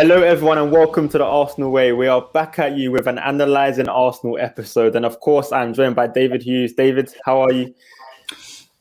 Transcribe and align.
Hello, 0.00 0.22
everyone, 0.22 0.56
and 0.56 0.72
welcome 0.72 1.10
to 1.10 1.18
the 1.18 1.24
Arsenal 1.26 1.70
Way. 1.70 1.92
We 1.92 2.06
are 2.06 2.22
back 2.32 2.58
at 2.58 2.74
you 2.74 2.90
with 2.90 3.06
an 3.06 3.18
analysing 3.18 3.86
Arsenal 3.86 4.38
episode. 4.38 4.96
And 4.96 5.04
of 5.04 5.20
course, 5.20 5.52
I'm 5.52 5.74
joined 5.74 5.94
by 5.94 6.06
David 6.06 6.42
Hughes. 6.42 6.72
David, 6.72 7.12
how 7.26 7.42
are 7.42 7.52
you? 7.52 7.74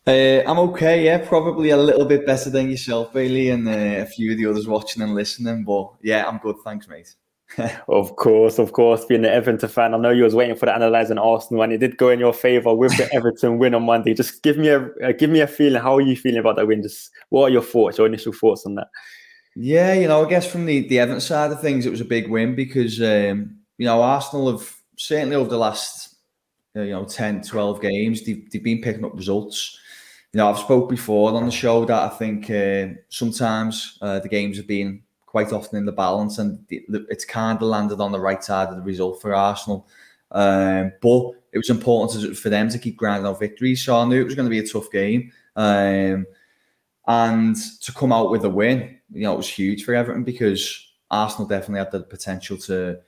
Uh, 0.08 0.42
I'm 0.48 0.58
okay, 0.70 1.04
yeah, 1.04 1.18
probably 1.18 1.72
a 1.72 1.78
little 1.78 2.06
bit 2.06 2.26
better 2.26 2.50
than 2.50 2.70
yourself, 2.70 3.12
Bailey, 3.12 3.50
and 3.50 3.68
uh, 3.68 4.02
a 4.02 4.06
few 4.06 4.32
of 4.32 4.38
the 4.38 4.46
others 4.46 4.66
watching 4.66 5.04
and 5.04 5.14
listening. 5.14 5.66
But 5.66 5.90
yeah, 6.02 6.26
I'm 6.26 6.38
good, 6.38 6.56
thanks, 6.64 6.88
mate. 6.88 7.14
of 7.90 8.16
course, 8.16 8.58
of 8.58 8.72
course, 8.72 9.04
being 9.04 9.26
an 9.26 9.32
Everton 9.32 9.68
fan, 9.68 9.94
I 9.94 9.98
know 9.98 10.12
you 10.12 10.24
was 10.24 10.36
waiting 10.36 10.56
for 10.56 10.68
the 10.68 10.76
analysing 10.78 11.18
Arsenal, 11.18 11.64
and 11.64 11.74
it 11.74 11.80
did 11.80 11.98
go 11.98 12.12
in 12.12 12.20
your 12.20 12.34
favour 12.34 12.74
with 12.74 12.96
the 12.96 13.10
Everton 13.14 13.58
win 13.58 13.76
on 13.76 13.84
Monday. 13.84 14.14
Just 14.14 14.42
give 14.42 14.58
me 14.58 14.70
a 14.70 14.86
uh, 15.04 15.12
give 15.12 15.32
me 15.32 15.42
a 15.42 15.48
feeling. 15.48 15.82
How 15.82 15.98
are 15.98 16.02
you 16.02 16.16
feeling 16.16 16.40
about 16.40 16.56
that 16.56 16.68
win? 16.68 16.82
Just 16.82 17.12
what 17.28 17.50
are 17.50 17.50
your 17.50 17.62
thoughts, 17.62 17.98
your 17.98 18.08
initial 18.08 18.32
thoughts 18.32 18.66
on 18.66 18.76
that? 18.76 18.88
Yeah, 19.62 19.92
you 19.94 20.08
know, 20.08 20.26
I 20.26 20.30
guess 20.30 20.50
from 20.50 20.66
the 20.66 20.88
the 20.88 21.00
Everton 21.00 21.20
side 21.20 21.52
of 21.52 21.60
things, 21.60 21.86
it 21.86 21.90
was 21.90 22.00
a 22.00 22.06
big 22.06 22.30
win 22.30 22.56
because 22.56 23.02
um, 23.02 23.58
you 23.78 23.86
know 23.86 24.02
Arsenal 24.02 24.50
have 24.52 24.74
certainly 24.96 25.36
over 25.36 25.50
the 25.50 25.58
last 25.58 26.16
you 26.76 26.92
know 26.92 27.04
10, 27.04 27.42
12 27.42 27.82
games, 27.82 28.24
they've, 28.24 28.50
they've 28.50 28.64
been 28.64 28.82
picking 28.82 29.04
up 29.04 29.14
results. 29.16 29.78
You 30.32 30.38
know, 30.38 30.50
I've 30.50 30.60
spoke 30.60 30.90
before 30.90 31.34
on 31.34 31.46
the 31.46 31.52
show 31.52 31.84
that 31.84 32.04
I 32.04 32.08
think 32.08 32.50
uh, 32.50 32.96
sometimes 33.10 33.98
uh, 34.02 34.20
the 34.20 34.30
games 34.30 34.56
have 34.56 34.68
been 34.68 35.04
quite 35.26 35.52
often 35.52 35.78
in 35.78 35.86
the 35.86 35.92
balance, 35.92 36.38
and 36.38 36.66
it's 36.70 37.26
kind 37.26 37.62
of 37.62 37.68
landed 37.68 38.00
on 38.00 38.14
the 38.14 38.20
right 38.20 38.42
side 38.42 38.70
of 38.70 38.78
the 38.78 38.82
result 38.82 39.22
for 39.22 39.36
Arsenal. 39.36 39.90
Um, 40.32 40.94
but 41.02 41.32
it 41.52 41.58
was 41.58 41.70
important 41.70 42.38
for 42.38 42.50
them 42.50 42.70
to 42.70 42.80
keep 42.80 42.96
grinding 42.96 43.28
out 43.28 43.42
victories. 43.42 43.84
So 43.84 43.98
I 43.98 44.06
knew 44.06 44.22
it 44.22 44.26
was 44.26 44.36
going 44.36 44.46
to 44.46 44.50
be 44.50 44.60
a 44.60 44.68
tough 44.68 44.90
game. 44.90 45.34
Um, 45.58 46.28
and 47.08 47.58
to 47.82 47.92
come 47.92 48.14
out 48.14 48.32
with 48.32 48.46
a 48.46 48.50
win, 48.50 48.99
you 49.12 49.24
know, 49.24 49.34
it 49.34 49.38
was 49.38 49.50
huge 49.50 49.84
for 49.84 49.94
Everton 49.94 50.24
because 50.24 50.88
Arsenal 51.10 51.48
definitely 51.48 51.80
had 51.80 51.92
the 51.92 52.02
potential 52.02 52.58
to 52.58 53.00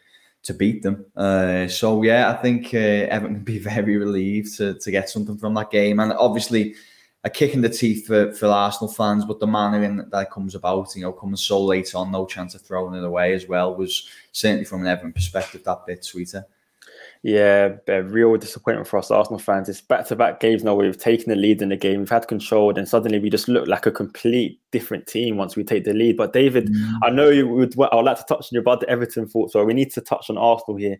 to 0.43 0.53
beat 0.55 0.81
them. 0.81 1.05
Uh, 1.15 1.67
so 1.67 2.01
yeah, 2.01 2.31
I 2.31 2.41
think 2.41 2.73
uh, 2.73 2.77
Everton 2.77 3.35
can 3.35 3.43
be 3.43 3.59
very 3.73 3.97
relieved 3.97 4.55
to 4.57 4.75
to 4.75 4.91
get 4.91 5.09
something 5.09 5.37
from 5.37 5.53
that 5.55 5.71
game, 5.71 5.99
and 5.99 6.13
obviously 6.13 6.75
a 7.23 7.29
kick 7.29 7.53
in 7.53 7.61
the 7.61 7.69
teeth 7.69 8.07
for, 8.07 8.33
for 8.33 8.47
Arsenal 8.47 8.91
fans, 8.91 9.25
but 9.25 9.39
the 9.39 9.47
manner 9.47 9.83
in 9.83 10.09
that 10.09 10.31
comes 10.31 10.55
about, 10.55 10.95
you 10.95 11.03
know, 11.03 11.13
coming 11.13 11.35
so 11.35 11.63
late 11.63 11.93
on, 11.93 12.11
no 12.11 12.25
chance 12.25 12.55
of 12.55 12.61
throwing 12.61 12.95
it 12.95 13.05
away 13.05 13.33
as 13.33 13.47
well, 13.47 13.75
was 13.75 14.09
certainly 14.31 14.65
from 14.65 14.81
an 14.81 14.87
Everton 14.87 15.13
perspective 15.13 15.63
that 15.63 15.85
bit 15.85 16.03
sweeter. 16.03 16.43
Yeah, 17.23 17.75
a 17.87 18.01
real 18.01 18.35
disappointment 18.37 18.87
for 18.87 18.97
us 18.97 19.11
Arsenal 19.11 19.37
fans. 19.37 19.69
It's 19.69 19.79
back 19.79 20.07
to 20.07 20.15
back 20.15 20.39
games 20.39 20.63
now. 20.63 20.73
We've 20.73 20.97
taken 20.97 21.29
the 21.29 21.35
lead 21.35 21.61
in 21.61 21.69
the 21.69 21.77
game, 21.77 21.99
we've 21.99 22.09
had 22.09 22.27
control, 22.27 22.75
and 22.75 22.87
suddenly 22.87 23.19
we 23.19 23.29
just 23.29 23.47
look 23.47 23.67
like 23.67 23.85
a 23.85 23.91
complete 23.91 24.59
different 24.71 25.05
team 25.05 25.37
once 25.37 25.55
we 25.55 25.63
take 25.63 25.83
the 25.83 25.93
lead. 25.93 26.17
But 26.17 26.33
David, 26.33 26.69
mm. 26.69 26.93
I 27.03 27.11
know 27.11 27.29
you 27.29 27.47
would. 27.47 27.79
I 27.79 27.95
would 27.95 28.05
like 28.05 28.17
to 28.17 28.25
touch 28.27 28.45
on 28.45 28.49
your 28.53 28.61
about 28.61 28.79
the 28.79 28.89
Everton 28.89 29.27
thoughts, 29.27 29.53
so 29.53 29.63
we 29.63 29.75
need 29.75 29.91
to 29.91 30.01
touch 30.01 30.31
on 30.31 30.37
Arsenal 30.39 30.77
here. 30.77 30.97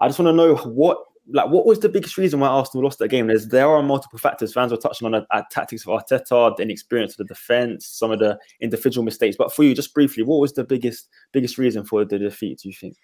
I 0.00 0.08
just 0.08 0.18
want 0.18 0.28
to 0.28 0.32
know 0.32 0.56
what 0.56 0.98
like 1.32 1.50
what 1.50 1.66
was 1.66 1.78
the 1.78 1.88
biggest 1.88 2.18
reason 2.18 2.40
why 2.40 2.48
Arsenal 2.48 2.82
lost 2.82 2.98
that 2.98 3.08
game? 3.08 3.28
There's 3.28 3.46
there 3.46 3.68
are 3.68 3.80
multiple 3.80 4.18
factors. 4.18 4.52
Fans 4.52 4.72
were 4.72 4.78
touching 4.78 5.06
on 5.06 5.12
the 5.12 5.46
tactics 5.52 5.86
of 5.86 5.88
Arteta, 5.88 6.56
the 6.56 6.64
inexperience 6.64 7.12
of 7.12 7.18
the 7.18 7.32
defense, 7.32 7.86
some 7.86 8.10
of 8.10 8.18
the 8.18 8.36
individual 8.60 9.04
mistakes. 9.04 9.36
But 9.36 9.54
for 9.54 9.62
you, 9.62 9.76
just 9.76 9.94
briefly, 9.94 10.24
what 10.24 10.40
was 10.40 10.54
the 10.54 10.64
biggest 10.64 11.08
biggest 11.30 11.58
reason 11.58 11.84
for 11.84 12.04
the 12.04 12.18
defeat? 12.18 12.58
Do 12.60 12.68
you 12.68 12.74
think? 12.74 12.96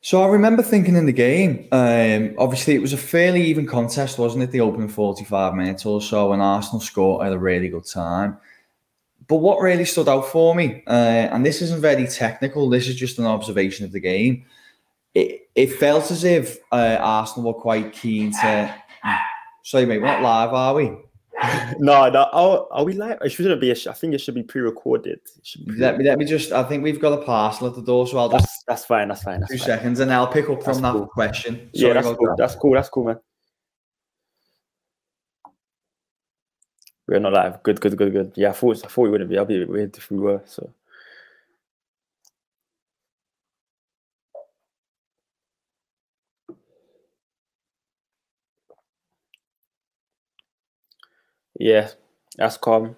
So 0.00 0.22
I 0.22 0.28
remember 0.28 0.62
thinking 0.62 0.94
in 0.94 1.06
the 1.06 1.12
game, 1.12 1.66
um, 1.72 2.34
obviously 2.38 2.74
it 2.74 2.82
was 2.82 2.92
a 2.92 2.96
fairly 2.96 3.42
even 3.42 3.66
contest, 3.66 4.18
wasn't 4.18 4.44
it? 4.44 4.52
The 4.52 4.60
opening 4.60 4.88
45 4.88 5.54
minutes 5.54 5.84
or 5.84 6.00
so, 6.00 6.32
and 6.32 6.40
Arsenal 6.40 6.80
scored 6.80 7.26
at 7.26 7.32
a 7.32 7.38
really 7.38 7.68
good 7.68 7.84
time. 7.84 8.38
But 9.26 9.36
what 9.36 9.60
really 9.60 9.84
stood 9.84 10.08
out 10.08 10.26
for 10.26 10.54
me, 10.54 10.82
uh, 10.86 11.28
and 11.32 11.44
this 11.44 11.60
isn't 11.60 11.80
very 11.80 12.06
technical, 12.06 12.68
this 12.70 12.88
is 12.88 12.94
just 12.94 13.18
an 13.18 13.26
observation 13.26 13.84
of 13.84 13.92
the 13.92 14.00
game. 14.00 14.46
It, 15.14 15.50
it 15.54 15.72
felt 15.72 16.10
as 16.10 16.22
if 16.22 16.58
uh, 16.70 16.96
Arsenal 17.00 17.52
were 17.52 17.60
quite 17.60 17.92
keen 17.92 18.30
to. 18.32 18.74
Sorry, 19.64 19.84
mate, 19.84 20.00
we're 20.00 20.06
not 20.06 20.22
live, 20.22 20.54
are 20.54 20.74
we? 20.74 20.96
no, 21.78 22.10
no. 22.10 22.28
Are, 22.32 22.66
are 22.70 22.84
we 22.84 22.94
live? 22.94 23.18
It 23.22 23.30
shouldn't 23.30 23.60
be. 23.60 23.70
A, 23.70 23.74
I 23.74 23.92
think 23.92 24.14
it 24.14 24.18
should 24.18 24.34
be 24.34 24.42
pre-recorded. 24.42 25.20
Be 25.24 25.64
pre-recorded. 25.64 25.80
Let 25.80 25.98
me 25.98 26.04
let 26.04 26.18
me 26.18 26.24
just. 26.24 26.52
I 26.52 26.64
think 26.64 26.82
we've 26.82 27.00
got 27.00 27.12
a 27.12 27.22
parcel 27.24 27.68
at 27.68 27.74
the 27.74 27.82
door, 27.82 28.06
so 28.06 28.18
I'll 28.18 28.28
just. 28.28 28.44
That's, 28.44 28.64
that's 28.66 28.84
fine. 28.84 29.08
That's 29.08 29.22
fine. 29.22 29.40
That's 29.40 29.52
two 29.52 29.58
fine. 29.58 29.66
seconds, 29.66 30.00
and 30.00 30.12
I'll 30.12 30.26
pick 30.26 30.48
up 30.48 30.62
from 30.62 30.72
that's 30.74 30.80
that 30.80 30.92
cool. 30.92 31.06
question. 31.06 31.70
Sorry 31.74 31.88
yeah, 31.88 31.92
that's 31.94 32.06
cool. 32.06 32.16
That. 32.26 32.36
That's 32.38 32.54
cool. 32.56 32.74
That's 32.74 32.88
cool, 32.88 33.04
man. 33.04 33.18
We're 37.06 37.20
not 37.20 37.32
live. 37.32 37.62
Good, 37.62 37.80
good, 37.80 37.96
good, 37.96 38.12
good. 38.12 38.32
Yeah, 38.34 38.50
I 38.50 38.52
thought 38.52 38.84
I 38.84 38.88
thought 38.88 39.02
we 39.02 39.10
wouldn't 39.10 39.30
be. 39.30 39.38
I'll 39.38 39.44
be 39.44 39.64
weird 39.64 39.96
if 39.96 40.10
we 40.10 40.18
were. 40.18 40.42
So. 40.44 40.72
Yeah, 51.58 51.88
that's 52.36 52.56
calm. 52.56 52.96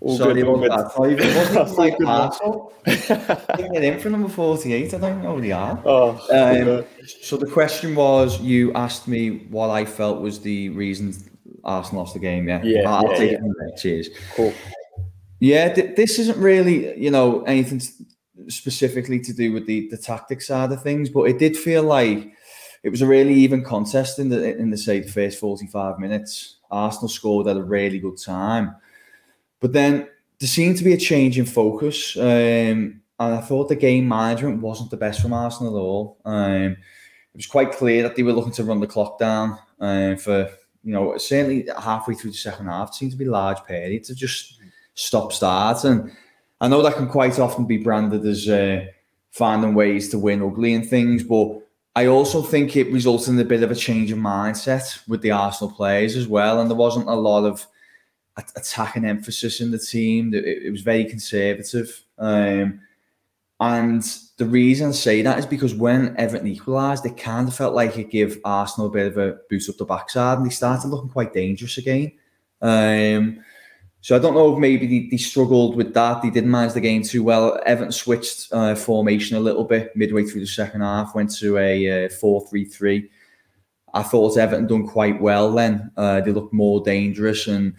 All 0.00 0.16
Sorry 0.16 0.42
good, 0.42 0.64
about 0.64 0.94
that. 0.94 1.10
Even, 1.10 1.36
wasn't 1.56 1.78
like 1.78 1.96
Arsenal? 2.06 2.72
it 2.86 3.82
in 3.82 3.98
for 3.98 4.10
number 4.10 4.28
48. 4.28 4.94
I 4.94 4.98
don't 4.98 5.22
know 5.22 5.34
who 5.34 5.40
they 5.40 5.50
are. 5.50 5.82
Oh, 5.84 6.10
um, 6.30 6.84
so 7.20 7.36
the 7.36 7.50
question 7.50 7.96
was 7.96 8.40
you 8.40 8.72
asked 8.74 9.08
me 9.08 9.46
what 9.50 9.70
I 9.70 9.84
felt 9.84 10.20
was 10.20 10.38
the 10.40 10.68
reasons 10.68 11.28
Arsenal 11.64 12.02
lost 12.02 12.14
the 12.14 12.20
game. 12.20 12.48
Yeah. 12.48 12.62
Yeah. 12.62 12.88
I'll 12.88 13.10
yeah, 13.10 13.18
take 13.18 13.32
yeah. 13.32 13.38
it. 13.38 13.76
Cheers. 13.76 14.10
Cool. 14.36 14.54
Yeah. 15.40 15.74
Th- 15.74 15.96
this 15.96 16.20
isn't 16.20 16.38
really, 16.38 16.96
you 16.96 17.10
know, 17.10 17.42
anything 17.42 17.82
specifically 18.46 19.18
to 19.18 19.32
do 19.32 19.52
with 19.52 19.66
the, 19.66 19.88
the 19.90 19.98
tactics 19.98 20.46
side 20.46 20.70
of 20.70 20.80
things, 20.80 21.10
but 21.10 21.24
it 21.24 21.40
did 21.40 21.56
feel 21.56 21.82
like 21.82 22.32
it 22.82 22.90
was 22.90 23.02
a 23.02 23.06
really 23.06 23.34
even 23.34 23.64
contest 23.64 24.18
in 24.18 24.28
the 24.28 24.56
in 24.56 24.70
the 24.70 24.78
say 24.78 25.00
the 25.00 25.10
first 25.10 25.38
45 25.40 25.98
minutes. 25.98 26.56
Arsenal 26.70 27.08
scored 27.08 27.46
at 27.46 27.56
a 27.56 27.62
really 27.62 27.98
good 27.98 28.18
time. 28.18 28.74
But 29.60 29.72
then 29.72 30.08
there 30.38 30.48
seemed 30.48 30.76
to 30.78 30.84
be 30.84 30.92
a 30.92 30.98
change 30.98 31.38
in 31.38 31.46
focus. 31.46 32.16
Um, 32.16 33.02
and 33.20 33.34
I 33.34 33.40
thought 33.40 33.68
the 33.68 33.76
game 33.76 34.06
management 34.06 34.62
wasn't 34.62 34.90
the 34.90 34.96
best 34.96 35.20
from 35.20 35.32
Arsenal 35.32 35.76
at 35.76 35.80
all. 35.80 36.18
Um, 36.24 36.72
it 36.72 37.36
was 37.36 37.46
quite 37.46 37.72
clear 37.72 38.02
that 38.02 38.14
they 38.14 38.22
were 38.22 38.32
looking 38.32 38.52
to 38.52 38.64
run 38.64 38.80
the 38.80 38.86
clock 38.86 39.18
down 39.18 39.58
uh, 39.80 40.14
for, 40.16 40.48
you 40.84 40.92
know, 40.92 41.16
certainly 41.18 41.68
halfway 41.78 42.14
through 42.14 42.30
the 42.30 42.36
second 42.36 42.66
half. 42.66 42.90
It 42.90 42.94
seemed 42.94 43.12
to 43.12 43.18
be 43.18 43.24
large 43.24 43.62
periods 43.64 44.10
of 44.10 44.16
just 44.16 44.60
stop 44.94 45.32
start. 45.32 45.82
And 45.84 46.12
I 46.60 46.68
know 46.68 46.82
that 46.82 46.94
can 46.94 47.08
quite 47.08 47.38
often 47.38 47.66
be 47.66 47.78
branded 47.78 48.24
as 48.24 48.48
uh, 48.48 48.86
finding 49.30 49.74
ways 49.74 50.08
to 50.10 50.18
win 50.18 50.42
ugly 50.42 50.74
and 50.74 50.88
things, 50.88 51.24
but 51.24 51.60
I 51.98 52.06
also 52.06 52.42
think 52.42 52.76
it 52.76 52.92
resulted 52.92 53.30
in 53.30 53.40
a 53.40 53.44
bit 53.44 53.64
of 53.64 53.72
a 53.72 53.74
change 53.74 54.12
of 54.12 54.18
mindset 54.20 55.00
with 55.08 55.20
the 55.20 55.32
Arsenal 55.32 55.74
players 55.74 56.14
as 56.14 56.28
well. 56.28 56.60
And 56.60 56.70
there 56.70 56.76
wasn't 56.76 57.08
a 57.08 57.14
lot 57.14 57.44
of 57.44 57.66
attacking 58.36 59.04
emphasis 59.04 59.60
in 59.60 59.72
the 59.72 59.80
team. 59.80 60.32
It, 60.32 60.44
it 60.44 60.70
was 60.70 60.82
very 60.82 61.06
conservative. 61.06 62.04
Um, 62.16 62.80
and 63.58 64.04
the 64.36 64.46
reason 64.46 64.90
I 64.90 64.92
say 64.92 65.22
that 65.22 65.40
is 65.40 65.46
because 65.46 65.74
when 65.74 66.14
Everton 66.16 66.46
equalised, 66.46 67.04
it 67.04 67.16
kind 67.16 67.48
of 67.48 67.56
felt 67.56 67.74
like 67.74 67.98
it 67.98 68.12
gave 68.12 68.38
Arsenal 68.44 68.86
a 68.86 68.92
bit 68.92 69.08
of 69.08 69.18
a 69.18 69.38
boost 69.50 69.68
up 69.68 69.76
the 69.76 69.84
backside 69.84 70.38
and 70.38 70.46
they 70.46 70.54
started 70.54 70.86
looking 70.86 71.10
quite 71.10 71.32
dangerous 71.32 71.78
again. 71.78 72.12
Um, 72.62 73.42
so 74.00 74.14
I 74.14 74.20
don't 74.20 74.34
know 74.34 74.52
if 74.52 74.58
maybe 74.58 74.86
they, 74.86 75.08
they, 75.10 75.16
struggled 75.16 75.76
with 75.76 75.92
that. 75.94 76.22
They 76.22 76.30
didn't 76.30 76.50
manage 76.50 76.74
the 76.74 76.80
game 76.80 77.02
too 77.02 77.24
well. 77.24 77.60
Everton 77.66 77.92
switched 77.92 78.52
uh, 78.52 78.74
formation 78.74 79.36
a 79.36 79.40
little 79.40 79.64
bit 79.64 79.94
midway 79.96 80.24
through 80.24 80.40
the 80.40 80.46
second 80.46 80.82
half, 80.82 81.14
went 81.14 81.34
to 81.36 81.58
a 81.58 82.06
uh, 82.06 82.08
4 82.08 82.46
3 82.48 82.64
3. 82.64 83.10
I 83.94 84.02
thought 84.02 84.36
Everton 84.38 84.66
done 84.66 84.86
quite 84.86 85.20
well 85.20 85.52
then. 85.52 85.90
Uh, 85.96 86.20
they 86.20 86.30
looked 86.30 86.52
more 86.52 86.82
dangerous. 86.84 87.48
And 87.48 87.74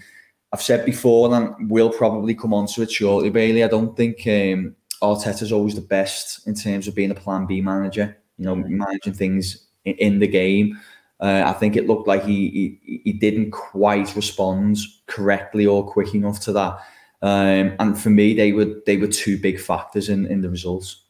I've 0.51 0.61
said 0.61 0.85
before, 0.85 1.33
and 1.33 1.69
we'll 1.69 1.91
probably 1.91 2.35
come 2.35 2.53
on 2.53 2.67
to 2.67 2.81
it 2.81 2.91
shortly, 2.91 3.29
Bailey. 3.29 3.63
I 3.63 3.67
don't 3.67 3.95
think 3.95 4.17
um, 4.27 4.75
Arteta's 5.01 5.51
always 5.51 5.75
the 5.75 5.81
best 5.81 6.47
in 6.47 6.55
terms 6.55 6.87
of 6.87 6.95
being 6.95 7.11
a 7.11 7.15
plan 7.15 7.45
B 7.45 7.61
manager, 7.61 8.17
you 8.37 8.45
know, 8.45 8.55
managing 8.55 9.13
things 9.13 9.67
in, 9.85 9.93
in 9.95 10.19
the 10.19 10.27
game. 10.27 10.77
Uh, 11.19 11.43
I 11.45 11.53
think 11.53 11.75
it 11.75 11.87
looked 11.87 12.07
like 12.07 12.23
he, 12.23 12.79
he, 12.83 13.01
he 13.03 13.13
didn't 13.13 13.51
quite 13.51 14.15
respond 14.15 14.77
correctly 15.07 15.65
or 15.65 15.85
quick 15.85 16.15
enough 16.15 16.39
to 16.41 16.53
that. 16.53 16.79
Um, 17.21 17.75
and 17.79 17.99
for 17.99 18.09
me, 18.09 18.33
they 18.33 18.53
were 18.53 18.81
they 18.85 18.95
were 18.95 19.07
two 19.07 19.37
big 19.37 19.59
factors 19.59 20.07
in, 20.07 20.25
in 20.27 20.41
the 20.41 20.49
results. 20.49 21.03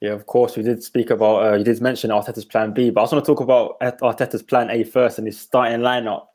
Yeah, 0.00 0.12
of 0.12 0.26
course, 0.26 0.56
we 0.56 0.62
did 0.62 0.82
speak 0.82 1.10
about. 1.10 1.42
Uh, 1.44 1.56
you 1.56 1.64
did 1.64 1.80
mention 1.80 2.10
Arteta's 2.10 2.44
plan 2.44 2.72
B, 2.72 2.90
but 2.90 3.00
I 3.00 3.02
also 3.02 3.16
want 3.16 3.24
to 3.24 3.32
talk 3.32 3.40
about 3.40 3.80
Arteta's 3.80 4.42
plan 4.42 4.70
A 4.70 4.84
first 4.84 5.18
and 5.18 5.26
his 5.26 5.38
starting 5.38 5.80
lineup. 5.80 6.26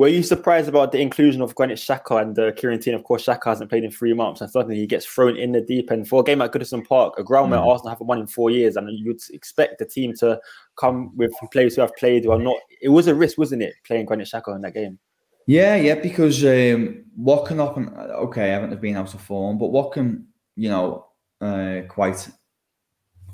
Were 0.00 0.08
you 0.08 0.22
surprised 0.22 0.66
about 0.66 0.92
the 0.92 0.98
inclusion 1.02 1.42
of 1.42 1.54
Granit 1.54 1.76
Xhaka 1.76 2.22
and 2.22 2.38
uh, 2.38 2.52
Kieran? 2.52 2.80
Of 2.94 3.04
course, 3.04 3.26
Xhaka 3.26 3.44
hasn't 3.44 3.68
played 3.68 3.84
in 3.84 3.90
three 3.90 4.14
months, 4.14 4.40
and 4.40 4.50
suddenly 4.50 4.76
he 4.76 4.86
gets 4.86 5.04
thrown 5.04 5.36
in 5.36 5.52
the 5.52 5.60
deep 5.60 5.92
end 5.92 6.08
for 6.08 6.22
a 6.22 6.24
game 6.24 6.40
at 6.40 6.52
Goodison 6.52 6.88
Park, 6.88 7.18
a 7.18 7.22
ground 7.22 7.48
mm. 7.48 7.50
where 7.50 7.60
Arsenal 7.60 7.90
haven't 7.90 8.06
won 8.06 8.18
in 8.18 8.26
four 8.26 8.50
years, 8.50 8.76
and 8.76 8.88
you'd 8.98 9.20
expect 9.30 9.78
the 9.78 9.84
team 9.84 10.14
to 10.20 10.40
come 10.76 11.14
with 11.18 11.34
players 11.52 11.74
who 11.74 11.82
have 11.82 11.94
played 11.96 12.24
who 12.24 12.30
are 12.30 12.38
not. 12.38 12.56
It 12.80 12.88
was 12.88 13.08
a 13.08 13.14
risk, 13.14 13.36
wasn't 13.36 13.60
it, 13.60 13.74
playing 13.84 14.06
Granit 14.06 14.30
Xhaka 14.32 14.56
in 14.56 14.62
that 14.62 14.72
game? 14.72 14.98
Yeah, 15.46 15.76
yeah, 15.76 15.96
because 15.96 16.42
um, 16.46 17.04
what 17.14 17.44
can 17.44 17.58
happen? 17.58 17.94
Okay, 17.94 18.44
I 18.44 18.58
haven't 18.58 18.80
been 18.80 18.96
out 18.96 19.12
of 19.12 19.20
form, 19.20 19.58
but 19.58 19.66
what 19.66 19.92
can 19.92 20.28
you 20.56 20.70
know 20.70 21.08
uh, 21.42 21.82
quite 21.88 22.26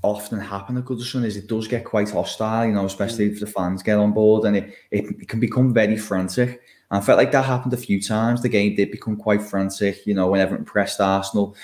often 0.07 0.41
happen 0.41 0.77
at 0.77 0.85
Goodison 0.85 1.25
is 1.25 1.37
it 1.37 1.49
does 1.49 1.69
get 1.69 1.85
quite 1.85 2.11
hostile, 2.11 2.67
you 2.67 2.73
know, 2.73 2.87
especially 2.87 3.29
mm. 3.29 3.33
if 3.33 3.41
the 3.41 3.47
fans 3.47 3.83
get 3.83 3.99
on 3.99 4.13
board 4.13 4.47
and 4.47 4.57
it, 4.57 4.75
it, 4.91 5.29
can 5.29 5.41
become 5.41 5.73
very 5.73 5.97
frantic. 5.97 6.61
And 6.91 7.01
I 7.01 7.01
felt 7.01 7.19
like 7.19 7.33
that 7.33 7.45
happened 7.45 7.75
a 7.75 7.79
few 7.79 8.01
times. 8.01 8.43
The 8.43 8.49
game 8.49 8.75
did 8.75 8.91
become 8.91 9.17
quite 9.17 9.43
frantic, 9.43 10.07
you 10.07 10.15
know, 10.15 10.29
when 10.29 10.41
Everton 10.41 10.65
pressed 10.65 11.01
Arsenal. 11.01 11.57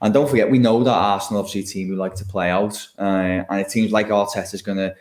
And 0.00 0.14
don't 0.14 0.28
forget, 0.28 0.50
we 0.50 0.58
know 0.58 0.84
that 0.84 0.92
Arsenal 0.92 1.40
obviously 1.40 1.62
a 1.62 1.64
team 1.64 1.88
who 1.88 1.96
like 1.96 2.14
to 2.16 2.24
play 2.24 2.50
out, 2.50 2.86
uh, 2.98 3.42
and 3.50 3.60
it 3.60 3.70
seems 3.70 3.90
like 3.90 4.08
Arteta 4.08 4.54
is 4.54 4.62
going 4.62 4.78
to 4.78 4.94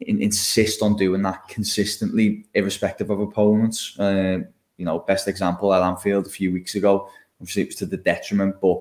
in, 0.00 0.22
insist 0.22 0.82
on 0.82 0.96
doing 0.96 1.22
that 1.22 1.48
consistently, 1.48 2.46
irrespective 2.54 3.10
of 3.10 3.20
opponents. 3.20 3.98
Uh, 3.98 4.38
you 4.76 4.84
know, 4.84 5.00
best 5.00 5.28
example 5.28 5.74
at 5.74 5.82
Anfield 5.82 6.26
a 6.26 6.30
few 6.30 6.52
weeks 6.52 6.76
ago. 6.76 7.10
Obviously, 7.40 7.62
it 7.62 7.68
was 7.68 7.74
to 7.76 7.86
the 7.86 7.96
detriment, 7.96 8.56
but 8.60 8.80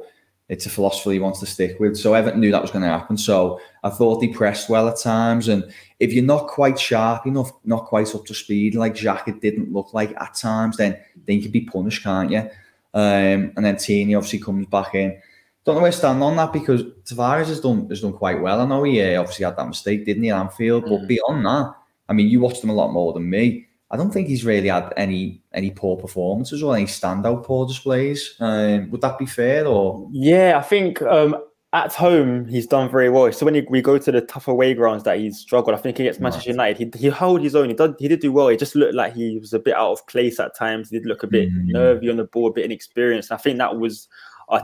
it's 0.50 0.66
a 0.66 0.70
philosophy 0.70 1.14
he 1.14 1.20
wants 1.20 1.40
to 1.42 1.46
stick 1.46 1.80
with. 1.80 1.98
So 1.98 2.14
Everton 2.14 2.40
knew 2.40 2.52
that 2.52 2.62
was 2.62 2.72
going 2.72 2.84
to 2.84 2.90
happen. 2.90 3.18
So 3.18 3.60
I 3.84 3.90
thought 3.90 4.22
he 4.22 4.30
pressed 4.30 4.70
well 4.70 4.88
at 4.88 4.98
times. 4.98 5.50
And 5.50 5.70
if 6.00 6.14
you're 6.14 6.24
not 6.24 6.48
quite 6.48 6.80
sharp 6.80 7.28
enough, 7.28 7.52
not 7.66 7.86
quite 7.86 8.14
up 8.16 8.26
to 8.26 8.34
speed, 8.34 8.76
like 8.76 8.96
Xhaka 8.96 9.42
didn't 9.42 9.74
look 9.74 9.94
like 9.94 10.16
at 10.20 10.36
times, 10.36 10.78
then 10.78 10.98
then 11.26 11.38
you 11.38 11.42
can 11.42 11.52
be 11.52 11.62
punished, 11.62 12.04
can't 12.04 12.32
you? 12.32 12.50
Um, 12.94 13.52
and 13.56 13.66
then 13.66 13.76
Tierney 13.76 14.16
obviously 14.16 14.40
comes 14.40 14.66
back 14.68 14.96
in. 14.96 15.22
Don't 15.66 15.76
know 15.76 15.82
where 15.82 15.92
to 15.92 15.98
stand 15.98 16.24
on 16.24 16.38
that 16.38 16.54
because 16.54 16.84
Tavares 17.04 17.48
has 17.48 17.60
done 17.60 17.90
has 17.90 18.02
done 18.02 18.14
quite 18.14 18.42
well. 18.42 18.62
I 18.62 18.66
know 18.66 18.84
he 18.84 19.02
uh, 19.02 19.20
obviously 19.20 19.44
had 19.44 19.58
that 19.58 19.68
mistake, 19.68 20.06
didn't 20.06 20.24
he, 20.24 20.32
at 20.32 20.40
Anfield? 20.40 20.86
Mm. 20.86 20.90
But 21.02 21.08
beyond 21.08 21.46
that, 21.46 21.76
I 22.08 22.14
mean, 22.14 22.30
you 22.30 22.40
watched 22.40 22.64
him 22.64 22.70
a 22.70 22.74
lot 22.74 22.94
more 22.94 23.12
than 23.12 23.30
me. 23.30 23.67
I 23.90 23.96
don't 23.96 24.12
think 24.12 24.28
he's 24.28 24.44
really 24.44 24.68
had 24.68 24.94
any 24.98 25.42
any 25.54 25.72
poor 25.72 25.96
performances 25.96 26.62
or 26.62 26.76
any 26.76 26.86
standout 26.86 27.46
poor 27.46 27.66
displays. 27.66 28.36
Um, 28.40 28.92
would 28.92 29.02
that 29.02 29.18
be 29.18 29.26
fair? 29.26 29.66
Or 29.66 30.10
yeah, 30.12 30.58
I 30.58 30.62
think 30.62 31.02
um, 31.04 31.38
at 31.72 31.94
home 31.94 32.46
he's 32.48 32.68
done 32.68 32.90
very 32.90 33.10
well. 33.10 33.32
So 33.32 33.46
when 33.46 33.56
he, 33.56 33.66
we 33.70 33.82
go 33.82 33.98
to 33.98 34.12
the 34.12 34.22
tough 34.22 34.48
away 34.48 34.74
grounds 34.74 35.04
that 35.04 35.20
he's 35.20 35.38
struggled, 35.38 35.76
I 35.76 35.80
think 35.80 36.00
against 36.00 36.20
Manchester 36.20 36.50
right. 36.50 36.78
United, 36.78 36.96
he 36.96 37.00
he 37.00 37.10
held 37.10 37.42
his 37.42 37.56
own. 37.56 37.70
He 37.70 37.76
did 37.76 37.96
he 37.98 38.08
did 38.10 38.20
do 38.20 38.32
well. 38.34 38.50
He 38.50 38.58
just 38.58 38.76
looked 38.76 38.94
like 38.94 39.14
he 39.16 39.38
was 39.40 39.54
a 39.54 39.60
bit 39.60 39.76
out 39.76 39.94
of 39.94 40.08
place 40.08 40.40
at 40.40 40.56
times. 40.56 40.90
He 40.90 41.00
did 41.00 41.08
look 41.08 41.24
a 41.24 41.28
bit 41.28 41.50
mm-hmm. 41.50 41.72
nervy 41.72 42.10
on 42.10 42.18
the 42.18 42.26
ball, 42.26 42.50
a 42.50 42.54
bit 42.54 42.66
inexperienced. 42.66 43.32
I 43.32 43.38
think 43.38 43.58
that 43.60 43.78
was 43.78 44.10